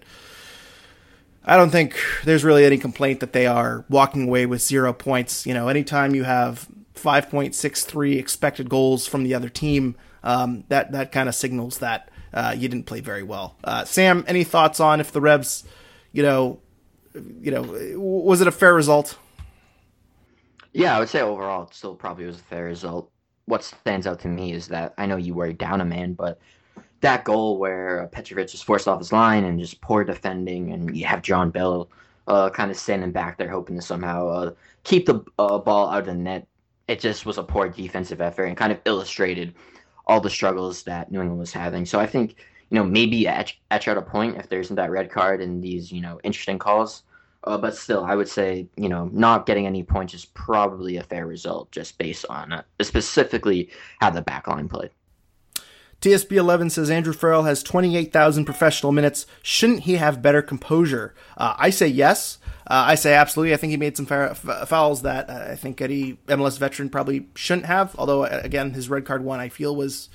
[1.46, 5.46] I don't think there's really any complaint that they are walking away with zero points.
[5.46, 11.12] You know, anytime you have 5.63 expected goals from the other team, um, that that
[11.12, 13.58] kind of signals that uh, you didn't play very well.
[13.64, 15.66] Uh, Sam, any thoughts on if the Revs,
[16.14, 16.60] you know,
[17.14, 17.62] you know,
[18.00, 19.18] was it a fair result?
[20.72, 23.12] Yeah, I would say overall it still probably was a fair result.
[23.46, 26.39] What stands out to me is that I know you were down a man, but
[27.04, 31.06] that goal where Petrovic is forced off his line and just poor defending, and you
[31.06, 31.89] have John Bell
[32.28, 34.51] uh, kind of standing back there hoping to somehow uh,
[34.84, 36.47] keep the uh, ball out of the net.
[36.88, 39.54] It just was a poor defensive effort and kind of illustrated
[40.08, 41.86] all the struggles that New England was having.
[41.86, 42.36] So I think
[42.70, 45.62] you know maybe etch, etch out a point if there isn't that red card and
[45.64, 47.04] these you know interesting calls.
[47.45, 51.04] Uh, but still, I would say you know not getting any points is probably a
[51.04, 54.91] fair result just based on uh, specifically how the backline played.
[56.04, 59.26] TSB 11 says Andrew Farrell has 28,000 professional minutes.
[59.41, 61.16] Shouldn't he have better composure?
[61.38, 62.39] Uh, I say yes.
[62.68, 63.54] Uh, I say absolutely.
[63.54, 67.68] I think he made some fouls that uh, I think any MLS veteran probably shouldn't
[67.68, 67.95] have.
[67.97, 70.10] Although, uh, again, his red card one I feel was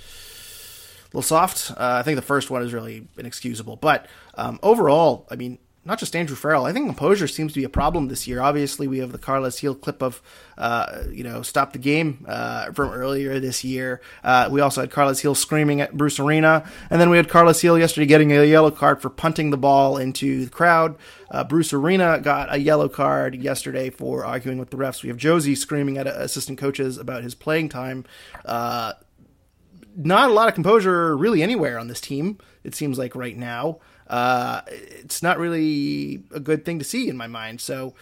[1.04, 1.70] a little soft.
[1.70, 3.76] Uh, I think the first one is really inexcusable.
[3.76, 5.56] But um, overall, I mean,
[5.88, 6.66] not just Andrew Farrell.
[6.66, 8.42] I think composure seems to be a problem this year.
[8.42, 10.20] Obviously, we have the Carlos Gil clip of,
[10.58, 14.02] uh, you know, stop the game uh, from earlier this year.
[14.22, 17.62] Uh, we also had Carlos Gil screaming at Bruce Arena, and then we had Carlos
[17.62, 20.94] Gil yesterday getting a yellow card for punting the ball into the crowd.
[21.30, 25.02] Uh, Bruce Arena got a yellow card yesterday for arguing with the refs.
[25.02, 28.04] We have Jozy screaming at assistant coaches about his playing time
[28.44, 28.92] uh,
[29.98, 32.38] not a lot of composure really anywhere on this team.
[32.62, 37.16] It seems like right now uh, it's not really a good thing to see in
[37.16, 37.60] my mind.
[37.60, 37.94] So,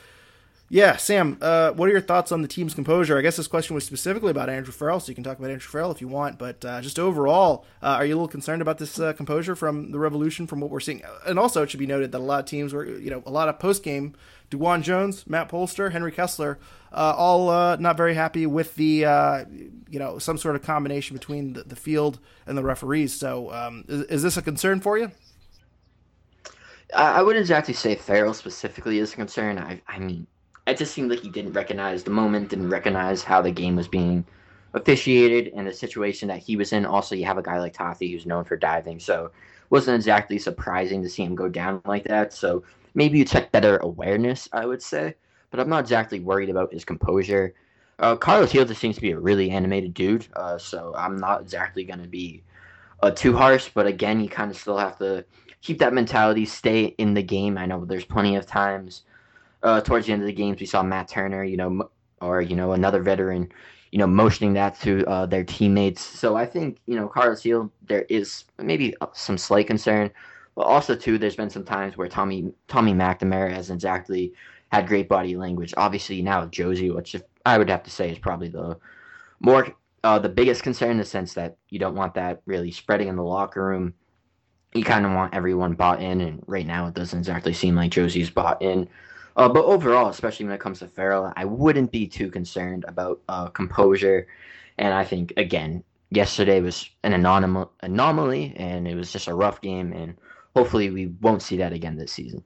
[0.69, 3.17] yeah, Sam, uh, what are your thoughts on the team's composure?
[3.17, 5.69] I guess this question was specifically about Andrew Farrell, so you can talk about Andrew
[5.69, 6.39] Farrell if you want.
[6.39, 9.93] But uh, just overall, uh, are you a little concerned about this uh, composure from
[9.93, 11.03] the Revolution, from what we're seeing?
[11.25, 13.31] And also, it should be noted that a lot of teams were, you know, a
[13.31, 14.17] lot of post game,
[14.51, 16.59] DeJuan Jones, Matt Polster, Henry Kessler,
[16.93, 18.87] uh, all not very happy with the,
[19.89, 23.13] you know, some sort of combination between the, the field and the referees.
[23.13, 25.13] So, um, is, is this a concern for you?
[26.95, 29.59] I, wouldn't exactly say Farrell specifically is a concern.
[29.59, 30.27] I, I mean,
[30.67, 33.89] it just seemed like he didn't recognize the moment, didn't recognize how the game was
[33.89, 34.25] being
[34.75, 36.87] officiated and the situation that he was in.
[36.87, 39.31] Also, you have a guy like Taty who's known for diving, so
[39.71, 42.33] wasn't exactly surprising to see him go down like that.
[42.33, 42.63] So
[42.95, 45.15] maybe you check better awareness, I would say.
[45.51, 47.55] But I'm not exactly worried about his composure.
[47.99, 51.41] Uh, Carlos Gil just seems to be a really animated dude, uh, so I'm not
[51.41, 52.43] exactly going to be
[53.03, 53.71] uh, too harsh.
[53.73, 55.25] But again, you kind of still have to
[55.67, 57.59] keep that mentality, stay in the game.
[57.59, 59.03] I know there's plenty of times
[59.65, 61.91] uh, towards the end of the games we saw Matt Turner, you know,
[62.21, 63.51] or you know another veteran,
[63.91, 66.01] you know, motioning that to uh, their teammates.
[66.03, 70.09] So I think you know Carlos Gil, there is maybe some slight concern,
[70.55, 74.33] but also too there's been some times where Tommy Tommy McNamara hasn't exactly
[74.71, 75.75] had great body language.
[75.77, 78.79] Obviously now with Jozy, which I would have to say is probably the
[79.41, 83.09] more uh, the biggest concern in the sense that you don't want that really spreading
[83.09, 83.95] in the locker room
[84.75, 87.91] you kind of want everyone bought in, and right now it doesn't exactly seem like
[87.91, 88.89] Jozy's bought in.
[89.37, 93.21] Uh, but overall, especially when it comes to Farrell, I wouldn't be too concerned about
[93.29, 94.27] uh, composure.
[94.79, 99.61] And I think again, yesterday was an anom- anomaly, and it was just a rough
[99.61, 99.93] game.
[99.93, 100.17] And
[100.55, 102.43] hopefully, we won't see that again this season.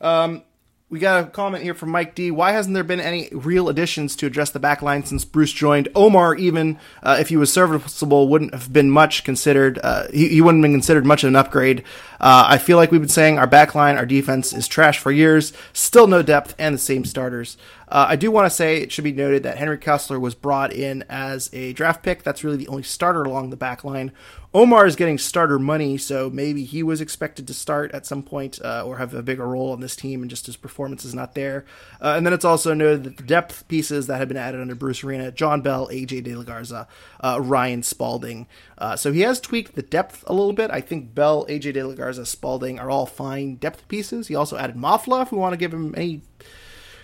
[0.00, 0.44] Um,
[0.90, 2.32] we got a comment here from Mike D.
[2.32, 5.88] Why hasn't there been any real additions to address the back line since Bruce joined?
[5.94, 9.78] Omar, even uh, if he was serviceable, wouldn't have been much considered.
[9.84, 11.84] Uh, he, he, wouldn't have been considered much of an upgrade.
[12.20, 15.12] Uh, I feel like we've been saying our back line, our defense is trash for
[15.12, 15.52] years.
[15.72, 17.56] Still no depth and the same starters.
[17.90, 20.72] Uh, I do want to say it should be noted that Henry Kessler was brought
[20.72, 22.22] in as a draft pick.
[22.22, 24.12] That's really the only starter along the back line.
[24.52, 28.60] Omar is getting starter money, so maybe he was expected to start at some point
[28.64, 31.36] uh, or have a bigger role on this team, and just his performance is not
[31.36, 31.64] there.
[32.00, 34.74] Uh, and then it's also noted that the depth pieces that have been added under
[34.74, 36.88] Bruce Arena John Bell, AJ De La Garza,
[37.20, 38.48] uh, Ryan Spalding.
[38.76, 40.70] Uh, so he has tweaked the depth a little bit.
[40.72, 44.26] I think Bell, AJ De La Garza, Spalding are all fine depth pieces.
[44.26, 46.22] He also added Mafla, if we want to give him any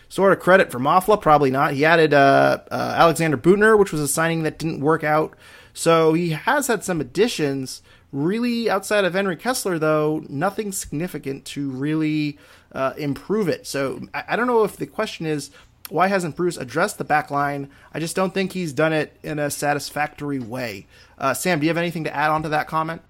[0.08, 1.72] sort of credit for Mafla, probably not.
[1.72, 5.34] He added uh, uh, Alexander Büttner, which was a signing that didn't work out.
[5.74, 7.82] So he has had some additions.
[8.12, 12.38] Really, outside of Henry Kessler, though, nothing significant to really
[12.72, 13.66] uh, improve it.
[13.66, 15.50] So I, I, don't know if the question is
[15.88, 17.70] why hasn't Bruce addressed the back line?
[17.92, 20.86] I just don't think he's done it in a satisfactory way.
[21.18, 23.02] Uh, Sam, do you have anything to add on to that comment?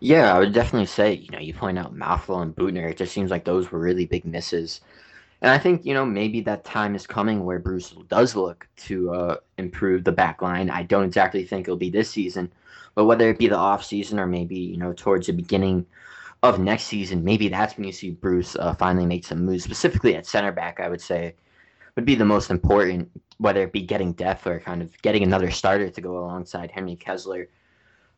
[0.00, 2.90] Yeah, I would definitely say, you know, you point out Mafla and Büttner.
[2.90, 4.80] It just seems like those were really big misses.
[5.42, 9.12] And I think, you know, maybe that time is coming where Bruce does look to
[9.12, 10.70] uh, improve the back line.
[10.70, 12.50] I don't exactly think it'll be this season,
[12.94, 15.84] but whether it be the off season or maybe, you know, towards the beginning
[16.42, 20.16] of next season, maybe that's when you see Bruce uh, finally make some moves, specifically
[20.16, 21.34] at center back, I would say
[21.96, 25.50] would be the most important, whether it be getting depth or kind of getting another
[25.50, 27.48] starter to go alongside Henry Kessler.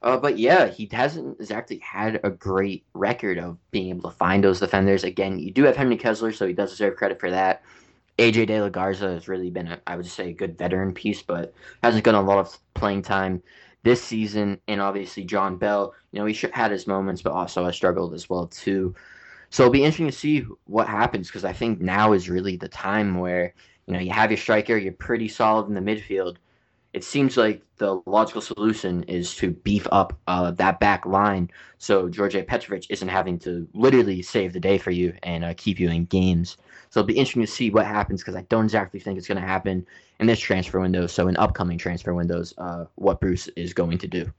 [0.02, 4.44] Uh, but yeah, he hasn't exactly had a great record of being able to find
[4.44, 5.02] those defenders.
[5.04, 7.62] Again, you do have Henry Kessler, so he does deserve credit for that.
[8.18, 11.22] AJ De La Garza has really been, a, I would say, a good veteran piece,
[11.22, 13.42] but hasn't gotten a lot of playing time
[13.82, 14.60] this season.
[14.68, 18.28] And obviously, John Bell, you know, he had his moments, but also has struggled as
[18.28, 18.94] well too.
[19.50, 22.68] So it'll be interesting to see what happens because I think now is really the
[22.68, 23.54] time where
[23.86, 26.36] you know you have your striker, you're pretty solid in the midfield,
[26.98, 32.08] it seems like the logical solution is to beef up uh, that back line so
[32.08, 35.88] Djordje Petrovic isn't having to literally save the day for you and uh, keep you
[35.88, 36.56] in games.
[36.90, 39.40] So it'll be interesting to see what happens because I don't exactly think it's going
[39.40, 39.86] to happen
[40.18, 41.06] in this transfer window.
[41.06, 44.32] So in upcoming transfer windows, uh, what Bruce is going to do.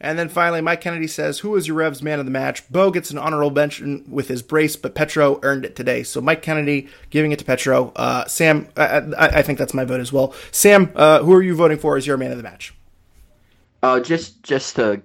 [0.00, 2.68] And then finally, Mike Kennedy says, Who was your Revs man of the match?
[2.70, 6.02] Bou gets an honorable mention with his brace, but Petro earned it today.
[6.04, 7.92] So Mike Kennedy giving it to Petro.
[7.94, 10.34] Uh, Sam, I, I, I, think that's my vote as well.
[10.52, 12.74] Sam, uh, who are you voting for as your man of the match?
[13.82, 15.02] Uh, just just to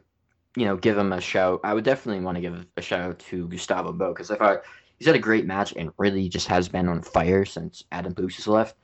[0.56, 3.20] you know give him a shout, I would definitely want to give a shout out
[3.20, 4.64] to Gustavo Bou because I thought
[4.98, 8.38] he's had a great match and really just has been on fire since Adam Buksa
[8.38, 8.76] has left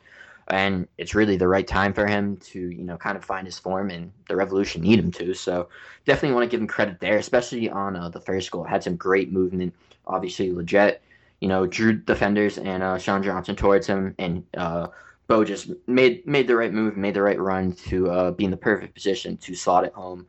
[0.51, 3.57] and it's really the right time for him to you know kind of find his
[3.57, 5.33] form and the revolution need him to.
[5.33, 5.69] So
[6.05, 8.63] definitely want to give him credit there especially on uh, the first goal.
[8.63, 9.73] Had some great movement
[10.07, 11.01] obviously legit
[11.39, 14.87] you know drew defenders and uh, sean johnson towards him and uh,
[15.27, 18.51] Bou just made made the right move made the right run to uh, be in
[18.51, 20.27] the perfect position to slot it home.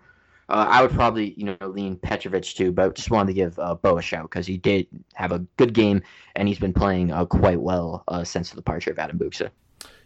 [0.48, 3.74] Uh, I would probably, you know, lean Petrovic too, but just wanted to give uh,
[3.74, 6.02] Bou a shout because he did have a good game
[6.36, 9.50] and he's been playing quite well since the departure of Adam Buksa.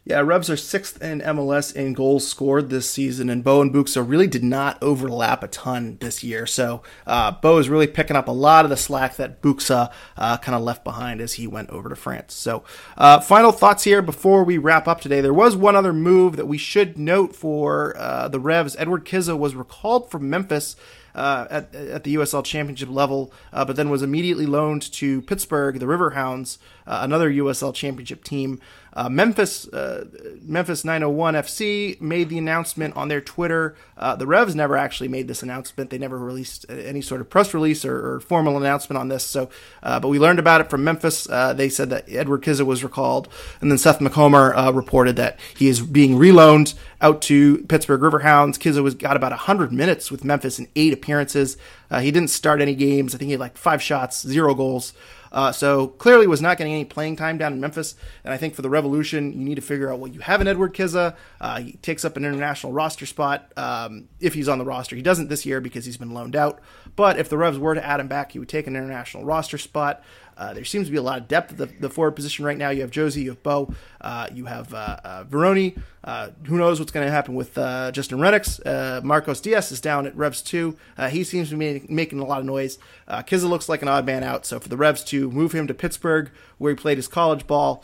[0.08, 4.08] Yeah, Revs are sixth in MLS in goals scored this season, and Bou and Buksa
[4.08, 6.46] really did not overlap a ton this year.
[6.46, 10.36] So uh, Bou is really picking up a lot of the slack that Buksa uh,
[10.36, 12.34] kind of left behind as he went over to France.
[12.34, 12.62] So,
[12.96, 15.20] uh, final thoughts here before we wrap up today.
[15.20, 18.76] There was one other move that we should note for uh, the Revs.
[18.78, 20.76] Edward Kizza was recalled from Memphis
[21.16, 25.80] uh, at, at the USL Championship level, uh, but then was immediately loaned to Pittsburgh,
[25.80, 28.60] the Riverhounds, uh, another USL Championship team.
[28.96, 30.06] Uh, Memphis, uh,
[30.40, 33.76] Memphis 901 FC made the announcement on their Twitter.
[33.98, 35.90] Uh, the Revs never actually made this announcement.
[35.90, 39.22] They never released any sort of press release or, or formal announcement on this.
[39.22, 39.50] So,
[39.82, 41.24] but we learned about it from Memphis.
[41.24, 43.28] they said that Edward Kizza was recalled,
[43.60, 48.58] and then Seth Macomber reported that he is being reloaned out to Pittsburgh Riverhounds.
[48.58, 51.58] Kizza was got about 100 minutes with Memphis in eight appearances.
[51.90, 53.14] Uh, he didn't start any games.
[53.14, 54.92] I think he had like five shots, zero goals.
[55.36, 57.94] Uh, so clearly was not getting any playing time down in Memphis.
[58.24, 60.48] And I think for the Revolution, you need to figure out what you have in
[60.48, 61.14] Edward Kizza.
[61.38, 64.96] Uh, he takes up an international roster spot um, if he's on the roster.
[64.96, 66.60] He doesn't this year because he's been loaned out.
[66.96, 69.58] But if the Revs were to add him back, he would take an international roster
[69.58, 70.02] spot.
[70.36, 72.58] Uh, there seems to be a lot of depth at the, the forward position right
[72.58, 72.68] now.
[72.68, 75.80] You have Jozy, you have Bou, uh, you have uh, uh Vrioni.
[76.04, 79.02] Uh, who knows what's going to happen with uh, Justin Rennicks?
[79.02, 80.76] Marcos Diaz is down at Revs 2.
[81.10, 82.78] he seems to be making a lot of noise.
[83.08, 84.44] Uh, Kizza looks like an odd man out.
[84.46, 87.82] So for the Revs to move him to Pittsburgh, where he played his college ball,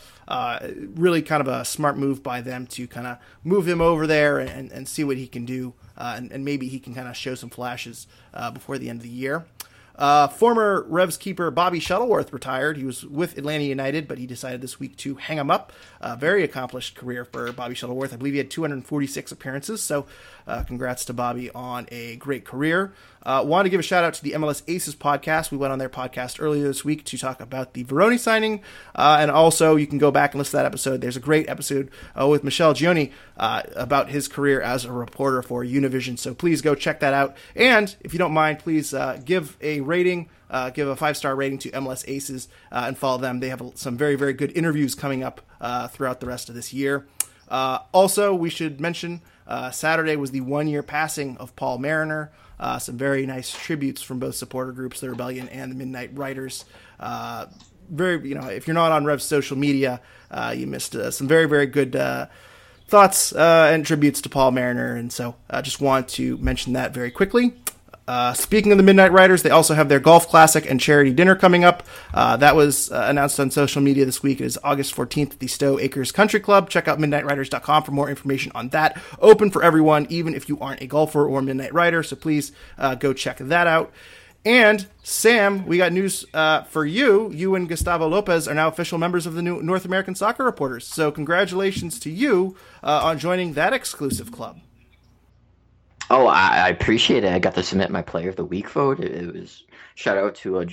[0.95, 4.39] really kind of a smart move by them to kind of move him over there
[4.39, 5.75] and, and see what he can do.
[6.03, 8.07] And, and, maybe he can kind of show some flashes
[8.53, 9.45] before the end of the year.
[9.97, 12.77] Uh, former Revs keeper Bobby Shuttleworth retired.
[12.77, 15.73] He was with Atlanta United, but he decided this week to hang him up.
[16.01, 18.13] A very accomplished career for Bobby Shuttleworth.
[18.13, 20.07] I believe he had 246 appearances, so
[20.47, 22.93] uh, congrats to Bobby on a great career.
[23.25, 25.51] Uh, want to give a shout out to the MLS Aces podcast.
[25.51, 28.63] We went on their podcast earlier this week to talk about the Vrioni signing,
[28.95, 31.01] uh, and also you can go back and listen to that episode.
[31.01, 35.43] There's a great episode uh, with Michele Giannone uh, about his career as a reporter
[35.43, 36.19] for Univision.
[36.19, 37.37] So please go check that out.
[37.55, 40.29] And if you don't mind, please uh, give a rating.
[40.51, 43.41] Uh, give a five star rating to MLS Aces uh, and follow them.
[43.41, 46.75] They have some very, very good interviews coming up uh, throughout the rest of this
[46.75, 47.07] year.
[47.49, 49.23] Uh, also, we should mention
[49.71, 52.31] Saturday was the one year passing of Paul Mariner.
[52.59, 56.65] Uh, some very nice tributes from both supporter groups, the Rebellion and the Midnight Riders.
[57.01, 57.47] Uh,
[57.91, 60.01] very, you know, if you're not on Rev's social media,
[60.31, 62.27] uh, you missed uh, some very, very good uh,
[62.89, 64.95] thoughts uh, and tributes to Paul Mariner.
[64.97, 67.55] And so I just want to mention that very quickly.
[68.09, 71.37] Uh, speaking of the Midnight Riders, they also have their golf classic and charity dinner
[71.37, 71.87] coming up.
[72.13, 74.41] Uh, that was uh, announced on social media this week.
[74.41, 76.69] It is August 14th at the Stowe Acres Country Club.
[76.69, 79.01] Check out midnightriders.com for more information on that.
[79.21, 82.03] Open for everyone, even if you aren't a golfer or Midnight Rider.
[82.03, 83.93] So please uh, go check that out.
[84.45, 87.31] And Sam, we got news uh, for you.
[87.31, 90.87] You and Gustavo Lopez are now official members of the new North American Soccer Reporters.
[90.87, 94.59] So congratulations to you uh, on joining that exclusive club.
[96.13, 97.33] Oh, I, I, appreciate it.
[97.33, 99.01] I got to submit my Player of the Week vote.
[99.01, 100.67] It, it was shout out to uh,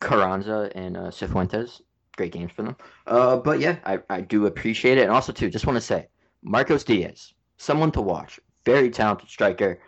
[0.00, 1.82] Carranza and uh, Cifuentes.
[2.16, 2.76] Great games for them.
[3.06, 5.02] Uh, but yeah, I, I do appreciate it.
[5.02, 6.08] And also, too, just want to say
[6.42, 8.40] Marcos Diaz, someone to watch.
[8.64, 9.80] Very talented striker.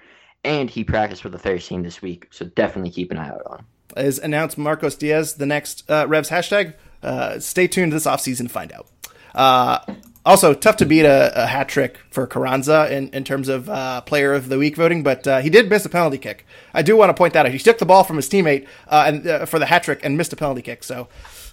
[0.45, 2.29] And he practiced for the first team this week.
[2.31, 3.67] So definitely keep an eye out on him.
[3.97, 6.75] As announced Marcos Diaz, the next uh, Revs hashtag.
[7.03, 8.89] Uh, stay tuned this offseason to find out.
[9.35, 13.69] Uh, also, tough to beat a, a hat trick for Carranza in, in terms of
[13.69, 16.47] uh, player of the week voting, but uh, he did miss a penalty kick.
[16.73, 17.53] I do want to point that out.
[17.53, 20.17] He took the ball from his teammate uh, and uh, for the hat trick and
[20.17, 20.85] missed a penalty kick.
[20.85, 21.09] So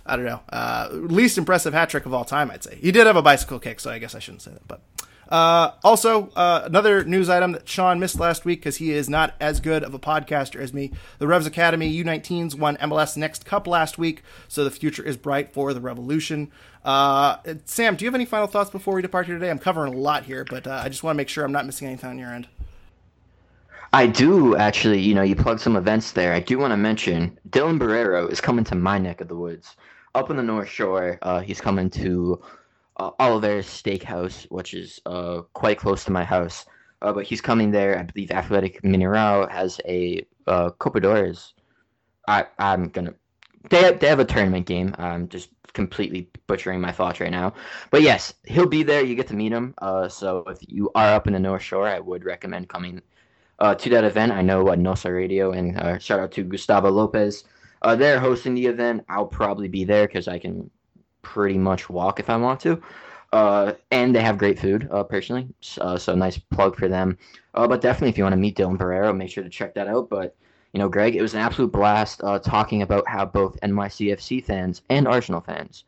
[0.06, 0.42] I don't know.
[0.50, 2.76] Uh, least impressive hat trick of all time, I'd say.
[2.76, 4.68] He did have a bicycle kick, so I guess I shouldn't say that.
[4.68, 4.82] But
[5.30, 9.36] uh, also, uh, another news item that Sean missed last week because he is not
[9.40, 10.92] as good of a podcaster as me.
[11.20, 15.54] The Revs Academy U19s won MLS Next Cup last week, so the future is bright
[15.54, 16.52] for the Revolution.
[16.84, 19.52] Uh, Sam, do you have any final thoughts before we depart here today?
[19.52, 21.68] I'm covering a lot here, but uh, I just want to make sure I'm not
[21.68, 22.48] missing anything on your end.
[23.94, 26.34] I do actually, you know, you plugged some events there.
[26.34, 29.76] I do want to mention Dylan Borrero is coming to my neck of the woods,
[30.16, 31.20] up in the North Shore.
[31.22, 32.42] Uh, he's coming to
[33.00, 36.66] uh, Oliver's Steakhouse, which is uh, quite close to my house.
[37.02, 37.98] Uh, but he's coming there.
[37.98, 41.54] I believe Athletic Mineral has a uh, Copa Doors.
[42.28, 43.14] I I'm gonna.
[43.70, 44.96] They have, they have a tournament game.
[44.98, 47.54] I'm just completely butchering my thoughts right now.
[47.92, 49.04] But yes, he'll be there.
[49.04, 49.74] You get to meet him.
[49.78, 53.02] Uh, so if you are up in the North Shore, I would recommend coming
[53.60, 54.32] uh, to that event.
[54.32, 57.44] I know uh, Nosa Radio and uh, shout out to Gustavo Lopez.
[57.82, 59.06] Uh, they're hosting the event.
[59.10, 60.70] I'll probably be there because I can
[61.30, 62.82] pretty much walk if I want to.
[63.32, 65.48] Uh, and they have great food, uh, personally.
[65.80, 67.16] Uh, so nice plug for them.
[67.54, 69.88] Uh, but definitely, if you want to meet Dylan Borrero, make sure to check that
[69.88, 70.10] out.
[70.10, 70.36] But
[70.74, 74.82] you know, Greg, it was an absolute blast uh, talking about how both NYCFC fans
[74.90, 75.84] and Arsenal fans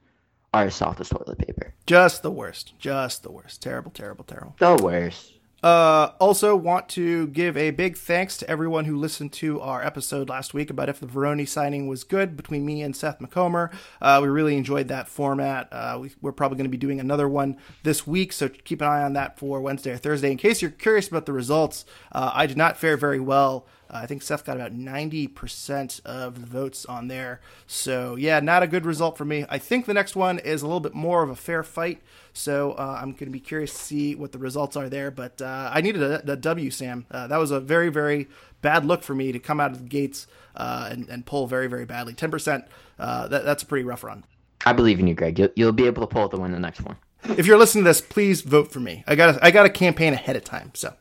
[0.54, 1.74] are as soft as toilet paper.
[1.88, 2.74] Just the worst.
[2.78, 3.62] Just the worst.
[3.62, 4.56] Terrible, terrible, terrible.
[4.60, 5.34] The worst.
[5.64, 10.28] Uh, also, want to give a big thanks to everyone who listened to our episode
[10.28, 13.72] last week about if the Vrioni signing was good between me and Seth McComer.
[14.01, 15.68] Uh, we really enjoyed that format.
[15.72, 18.88] Uh, we, we're probably going to be doing another one this week, so keep an
[18.88, 20.32] eye on that for Wednesday or Thursday.
[20.32, 23.68] In case you're curious about the results, uh, I did not fare very well.
[23.92, 27.42] Uh, I think Seth got about 90% of the votes on there.
[27.68, 29.46] So, yeah, not a good result for me.
[29.50, 32.02] I think the next one is a little bit more of a fair fight.
[32.34, 35.12] So, uh, I'm going to be curious to see what the results are there.
[35.12, 37.06] But uh, I needed a, a W, Sam.
[37.12, 38.28] Uh, that was a very, very
[38.62, 41.68] bad look for me to come out of the gates uh, and, and, pull very,
[41.68, 42.14] very badly.
[42.14, 42.66] 10%,
[43.00, 44.24] uh, that, that's a pretty rough run.
[44.66, 45.39] I believe in you, Greg.
[45.39, 46.98] You'll, you'll be able to pull it to win the next one.
[47.24, 49.04] If you're listening to this, please vote for me.
[49.08, 50.72] I got I got a campaign ahead of time.
[50.74, 50.94] So,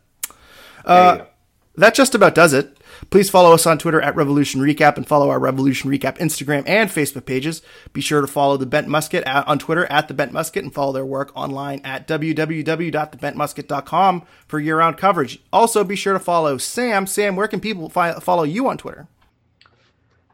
[1.76, 2.76] that just about does it.
[3.10, 6.90] Please follow us on Twitter at Revolution Recap and follow our Revolution Recap Instagram and
[6.90, 7.62] Facebook pages.
[7.92, 10.74] Be sure to follow the Bent Musket at, on Twitter at the Bent Musket and
[10.74, 15.40] follow their work online at www.thebentmusket.com for year-round coverage.
[15.52, 17.06] Also, be sure to follow Sam.
[17.06, 19.08] Sam, where can people fi- follow you on Twitter?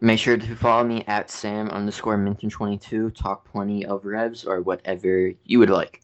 [0.01, 3.15] Make sure to follow me at Sam underscore Minton22.
[3.15, 6.03] Talk plenty of revs or whatever you would like.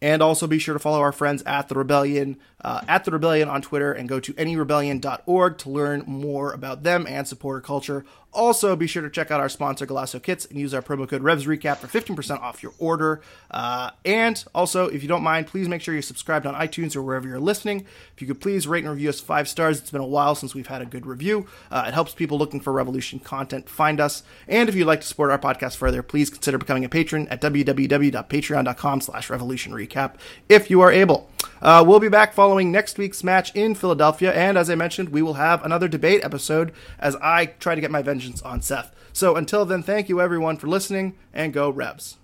[0.00, 3.48] And also be sure to follow our friends at The Rebellion, uh, at The Rebellion
[3.48, 8.04] on Twitter, and go to nerebellion.org to learn more about them and supporter culture.
[8.34, 11.22] Also, be sure to check out our sponsor, Golaco Kits, and use our promo code
[11.22, 13.20] RevsRecap for 15% off your order.
[13.50, 17.02] Uh, and also, if you don't mind, please make sure you're subscribed on iTunes or
[17.02, 17.86] wherever you're listening.
[18.14, 20.52] If you could please rate and review us five stars, it's been a while since
[20.52, 21.46] we've had a good review.
[21.70, 24.24] Uh, it helps people looking for Revolution content find us.
[24.48, 27.40] And if you'd like to support our podcast further, please consider becoming a patron at
[27.40, 30.14] www.patreon.com slash revolution recap
[30.48, 31.30] if you are able.
[31.60, 35.22] Uh, we'll be back following next week's match in Philadelphia, and as I mentioned, we
[35.22, 38.94] will have another debate episode as I try to get my vengeance on Seth.
[39.12, 42.16] So until then, thank you everyone for listening, and go Revs.